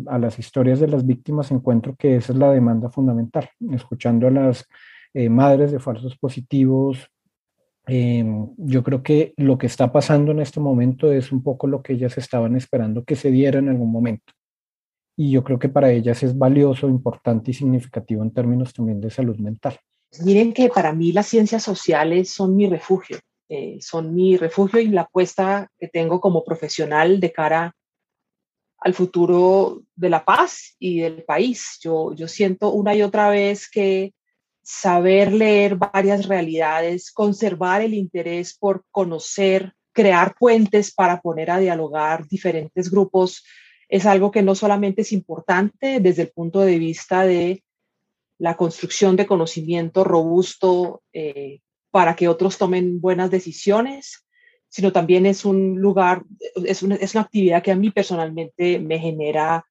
a 0.07 0.19
las 0.19 0.39
historias 0.39 0.81
de 0.81 0.89
las 0.89 1.07
víctimas 1.07 1.51
encuentro 1.51 1.95
que 1.97 2.17
esa 2.17 2.33
es 2.33 2.39
la 2.39 2.51
demanda 2.51 2.91
fundamental, 2.91 3.49
escuchando 3.71 4.27
a 4.27 4.31
las 4.31 4.67
eh, 5.15 5.29
madres 5.29 5.71
de 5.71 5.79
falsos 5.79 6.17
positivos, 6.19 7.13
Em, 7.87 8.49
yo 8.59 8.83
creo 8.85 9.03
que 9.03 9.35
lo 9.37 9.59
que 9.59 9.67
está 9.67 9.91
pasando 9.91 10.31
en 10.31 10.39
este 10.39 10.61
momento 10.61 11.11
es 11.13 11.33
un 11.33 11.43
poco 11.43 11.67
lo 11.67 11.83
que 11.83 11.95
ellas 11.95 12.17
estaban 12.17 12.55
esperando 12.57 13.05
que 13.05 13.17
se 13.17 13.31
diera 13.31 13.59
en 13.59 13.69
algún 13.69 13.91
momento. 13.91 14.33
Y 15.17 15.31
yo 15.31 15.45
creo 15.45 15.59
que 15.59 15.69
para 15.69 15.91
ellas 15.91 16.23
es 16.23 16.37
valioso, 16.37 16.89
importante 16.89 17.51
y 17.51 17.55
significativo 17.55 18.23
en 18.23 18.33
términos 18.33 18.73
también 18.73 19.01
de 19.01 19.11
salud 19.11 19.37
mental. 19.39 19.79
Miren 20.25 20.53
que 20.53 20.69
para 20.69 20.93
mí 20.93 21.13
las 21.13 21.27
ciencias 21.27 21.63
sociales 21.63 22.31
son 22.31 22.57
mi 22.57 22.69
refugio, 22.69 23.19
eh, 23.49 23.79
son 23.81 24.15
mi 24.15 24.37
refugio 24.37 24.81
y 24.81 24.89
la 24.89 25.03
apuesta 25.03 25.69
que 25.79 25.89
tengo 25.89 26.21
como 26.21 26.45
profesional 26.45 27.21
de 27.21 27.33
cara 27.33 27.75
al 28.79 28.95
futuro 28.95 29.83
de 29.95 30.11
la 30.11 30.25
paz 30.25 30.75
y 30.79 31.01
del 31.01 31.25
país. 31.25 31.79
Yo, 31.81 32.15
yo 32.15 32.29
siento 32.29 32.73
una 32.73 32.95
y 32.95 33.03
otra 33.03 33.31
vez 33.31 33.71
que 33.71 34.13
saber 34.63 35.33
leer 35.33 35.77
varias 35.77 36.27
realidades, 36.27 37.13
conservar 37.13 37.83
el 37.83 37.95
interés 37.95 38.57
por 38.57 38.85
conocer, 38.91 39.73
crear 39.93 40.35
puentes 40.39 40.93
para 40.93 41.21
poner 41.21 41.51
a 41.51 41.59
dialogar 41.59 42.27
diferentes 42.27 42.91
grupos, 42.91 43.45
es 43.93 44.07
algo 44.07 44.31
que 44.31 44.41
no 44.41 44.55
solamente 44.55 45.03
es 45.03 45.13
importante 45.13 46.01
desde 46.01 46.23
el 46.23 46.31
punto 46.31 46.61
de 46.63 46.79
vista 46.79 47.27
de 47.27 47.63
la 48.39 48.57
construcción 48.57 49.17
de 49.17 49.27
conocimiento 49.27 50.03
robusto 50.03 51.03
eh, 51.13 51.61
para 51.91 52.17
que 52.17 52.27
otros 52.27 52.57
tomen 52.57 53.03
buenas 53.03 53.31
decisiones, 53.31 54.25
sino 54.71 54.93
también 54.93 55.27
es 55.27 55.45
un 55.45 55.79
lugar, 55.79 56.25
es 56.65 56.83
una, 56.83 56.95
actividad 56.95 57.63
que 57.63 57.71
a 57.71 57.77
mí 57.77 57.91
personalmente 57.91 58.79
me 58.79 58.99
genera 58.99 59.67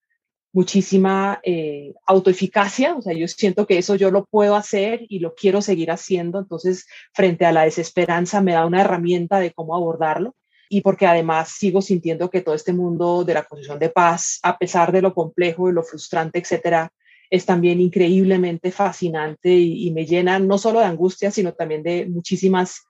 muchísima 0.53 1.39
eh, 1.41 1.95
autoeficacia, 2.05 2.93
o 2.93 3.01
sea, 3.01 3.13
yo 3.13 3.27
siento 3.27 3.65
que 3.65 3.79
eso 3.79 3.95
yo 3.95 4.11
lo 4.11 4.25
puedo 4.25 4.55
hacer 4.55 5.03
y 5.09 5.17
lo 5.17 5.33
quiero 5.33 5.63
seguir 5.63 5.89
haciendo, 5.89 6.37
entonces 6.37 6.85
frente 7.11 7.47
a 7.47 7.51
la 7.51 7.63
desesperanza 7.63 8.39
me 8.39 8.53
da 8.53 8.67
una 8.67 8.81
herramienta 8.81 9.39
de 9.39 9.51
cómo 9.51 9.75
abordarlo 9.75 10.35
y 10.73 10.79
porque 10.79 11.05
además 11.05 11.49
sigo 11.49 11.81
sintiendo 11.81 12.29
que 12.29 12.39
todo 12.39 12.55
este 12.55 12.71
mundo 12.71 13.25
de 13.25 13.33
la 13.33 13.43
construcción 13.43 13.77
de 13.77 13.89
paz, 13.89 14.39
a 14.41 14.57
pesar 14.57 14.93
de 14.93 15.01
lo 15.01 15.13
complejo 15.13 15.69
y 15.69 15.73
lo 15.73 15.83
frustrante, 15.83 16.39
etcétera, 16.39 16.89
es 17.29 17.45
también 17.45 17.81
increíblemente 17.81 18.71
fascinante 18.71 19.51
y, 19.51 19.91
me 19.91 20.05
llena 20.05 20.39
no 20.39 20.57
solo 20.57 20.79
de 20.79 20.85
angustia, 20.85 21.29
sino 21.29 21.53
también 21.53 21.83
de 21.83 22.05
muchísimas 22.05 22.83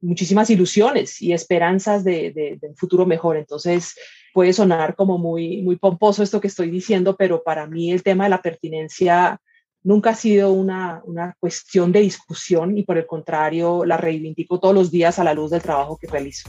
muchísimas 0.00 0.48
ilusiones 0.48 1.20
y 1.20 1.34
esperanzas 1.34 2.04
de, 2.04 2.58
un 2.62 2.76
futuro 2.76 3.04
mejor. 3.04 3.36
Entonces, 3.36 3.94
puede 4.32 4.54
sonar 4.54 4.94
como 4.94 5.18
muy, 5.18 5.60
muy 5.60 5.76
pomposo 5.76 6.22
esto 6.22 6.40
que 6.40 6.48
estoy 6.48 6.70
diciendo, 6.70 7.16
pero 7.18 7.42
para 7.42 7.66
mí 7.66 7.90
el 7.92 8.02
tema 8.02 8.24
de 8.24 8.30
la 8.30 8.40
pertinencia 8.40 9.38
nunca 9.82 10.10
ha 10.10 10.14
sido 10.14 10.52
una, 10.52 11.02
una, 11.04 11.34
cuestión 11.38 11.92
de 11.92 12.00
discusión 12.00 12.78
y 12.78 12.82
por 12.82 12.96
el 12.96 13.06
contrario 13.06 13.84
la 13.84 13.98
reivindico 13.98 14.58
todos 14.58 14.74
los 14.74 14.90
días 14.90 15.18
a 15.18 15.24
la 15.24 15.34
luz 15.34 15.50
del 15.50 15.62
trabajo 15.62 15.98
que 15.98 16.06
realizo. 16.06 16.48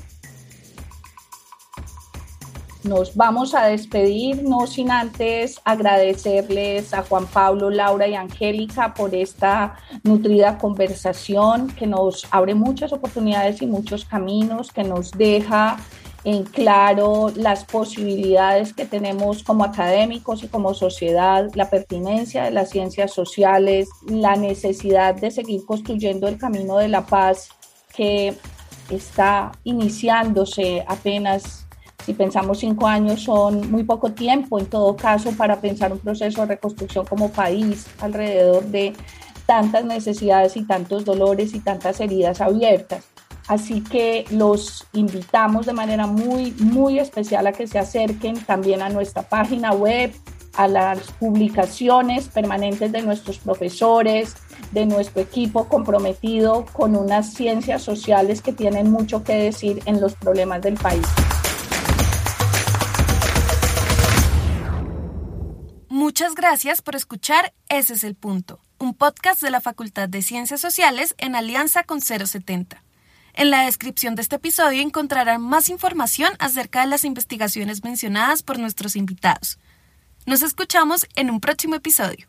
Nos 2.87 3.15
vamos 3.15 3.53
a 3.53 3.65
despedir, 3.65 4.43
no 4.43 4.65
sin 4.65 4.91
antes 4.91 5.59
agradecerles 5.65 6.93
a 6.93 7.03
Juan 7.03 7.25
Pablo, 7.27 7.69
Laura 7.69 8.07
y 8.07 8.15
Angélica 8.15 8.93
por 8.93 9.13
esta 9.13 9.75
nutrida 10.03 10.57
conversación 10.57 11.67
que 11.67 11.85
nos 11.85 12.25
abre 12.31 12.55
muchas 12.55 12.93
oportunidades 12.93 13.61
y 13.61 13.67
muchos 13.67 14.05
caminos, 14.05 14.71
que 14.71 14.85
nos 14.85 15.11
deja 15.11 15.77
en 16.23 16.43
claro 16.45 17.31
las 17.35 17.65
posibilidades 17.65 18.73
que 18.73 18.85
tenemos 18.85 19.43
como 19.43 19.65
académicos 19.65 20.43
y 20.43 20.47
como 20.47 20.73
sociedad, 20.73 21.49
la 21.55 21.69
pertinencia 21.69 22.45
de 22.45 22.51
las 22.51 22.69
ciencias 22.69 23.11
sociales, 23.11 23.89
la 24.07 24.37
necesidad 24.37 25.15
de 25.15 25.31
seguir 25.31 25.65
construyendo 25.65 26.29
el 26.29 26.37
camino 26.37 26.77
de 26.77 26.87
la 26.87 27.05
paz 27.05 27.49
que 27.93 28.33
está 28.89 29.51
iniciándose 29.63 30.85
apenas. 30.87 31.66
Si 32.07 32.13
pensamos 32.13 32.59
cinco 32.59 32.87
años 32.87 33.23
son 33.23 33.69
muy 33.69 33.83
poco 33.83 34.13
tiempo 34.13 34.57
en 34.57 34.67
todo 34.67 34.95
caso 34.95 35.33
para 35.33 35.59
pensar 35.59 35.91
un 35.91 35.99
proceso 35.99 36.39
de 36.39 36.47
reconstrucción 36.47 37.05
como 37.05 37.29
país 37.29 37.85
alrededor 37.99 38.63
de 38.63 38.93
tantas 39.45 39.83
necesidades 39.83 40.55
y 40.55 40.63
tantos 40.63 41.03
dolores 41.03 41.53
y 41.53 41.59
tantas 41.59 41.99
heridas 41.99 42.39
abiertas. 42.39 43.03
Así 43.49 43.81
que 43.81 44.23
los 44.31 44.87
invitamos 44.93 45.65
de 45.65 45.73
manera 45.73 46.07
muy, 46.07 46.53
muy 46.53 46.97
especial 46.97 47.45
a 47.45 47.51
que 47.51 47.67
se 47.67 47.77
acerquen 47.77 48.39
también 48.39 48.81
a 48.81 48.87
nuestra 48.87 49.23
página 49.23 49.73
web, 49.73 50.13
a 50.55 50.69
las 50.69 51.11
publicaciones 51.19 52.29
permanentes 52.29 52.89
de 52.93 53.01
nuestros 53.01 53.37
profesores, 53.37 54.37
de 54.71 54.85
nuestro 54.85 55.21
equipo 55.21 55.65
comprometido 55.65 56.65
con 56.71 56.95
unas 56.95 57.33
ciencias 57.33 57.81
sociales 57.81 58.41
que 58.41 58.53
tienen 58.53 58.89
mucho 58.89 59.25
que 59.25 59.33
decir 59.33 59.81
en 59.85 59.99
los 59.99 60.15
problemas 60.15 60.61
del 60.61 60.75
país. 60.75 61.05
Muchas 66.17 66.33
gracias 66.33 66.81
por 66.81 66.95
escuchar 66.95 67.53
Ese 67.69 67.93
es 67.93 68.03
el 68.03 68.15
punto, 68.15 68.59
un 68.79 68.95
podcast 68.95 69.39
de 69.39 69.51
la 69.51 69.61
Facultad 69.61 70.09
de 70.09 70.23
Ciencias 70.23 70.59
Sociales 70.59 71.13
en 71.19 71.35
alianza 71.35 71.83
con 71.83 72.01
070. 72.01 72.83
En 73.35 73.51
la 73.51 73.65
descripción 73.65 74.15
de 74.15 74.23
este 74.23 74.37
episodio 74.37 74.81
encontrarán 74.81 75.43
más 75.43 75.69
información 75.69 76.33
acerca 76.39 76.81
de 76.81 76.87
las 76.87 77.05
investigaciones 77.05 77.83
mencionadas 77.83 78.41
por 78.41 78.57
nuestros 78.57 78.95
invitados. 78.95 79.59
Nos 80.25 80.41
escuchamos 80.41 81.05
en 81.15 81.29
un 81.29 81.39
próximo 81.39 81.75
episodio. 81.75 82.27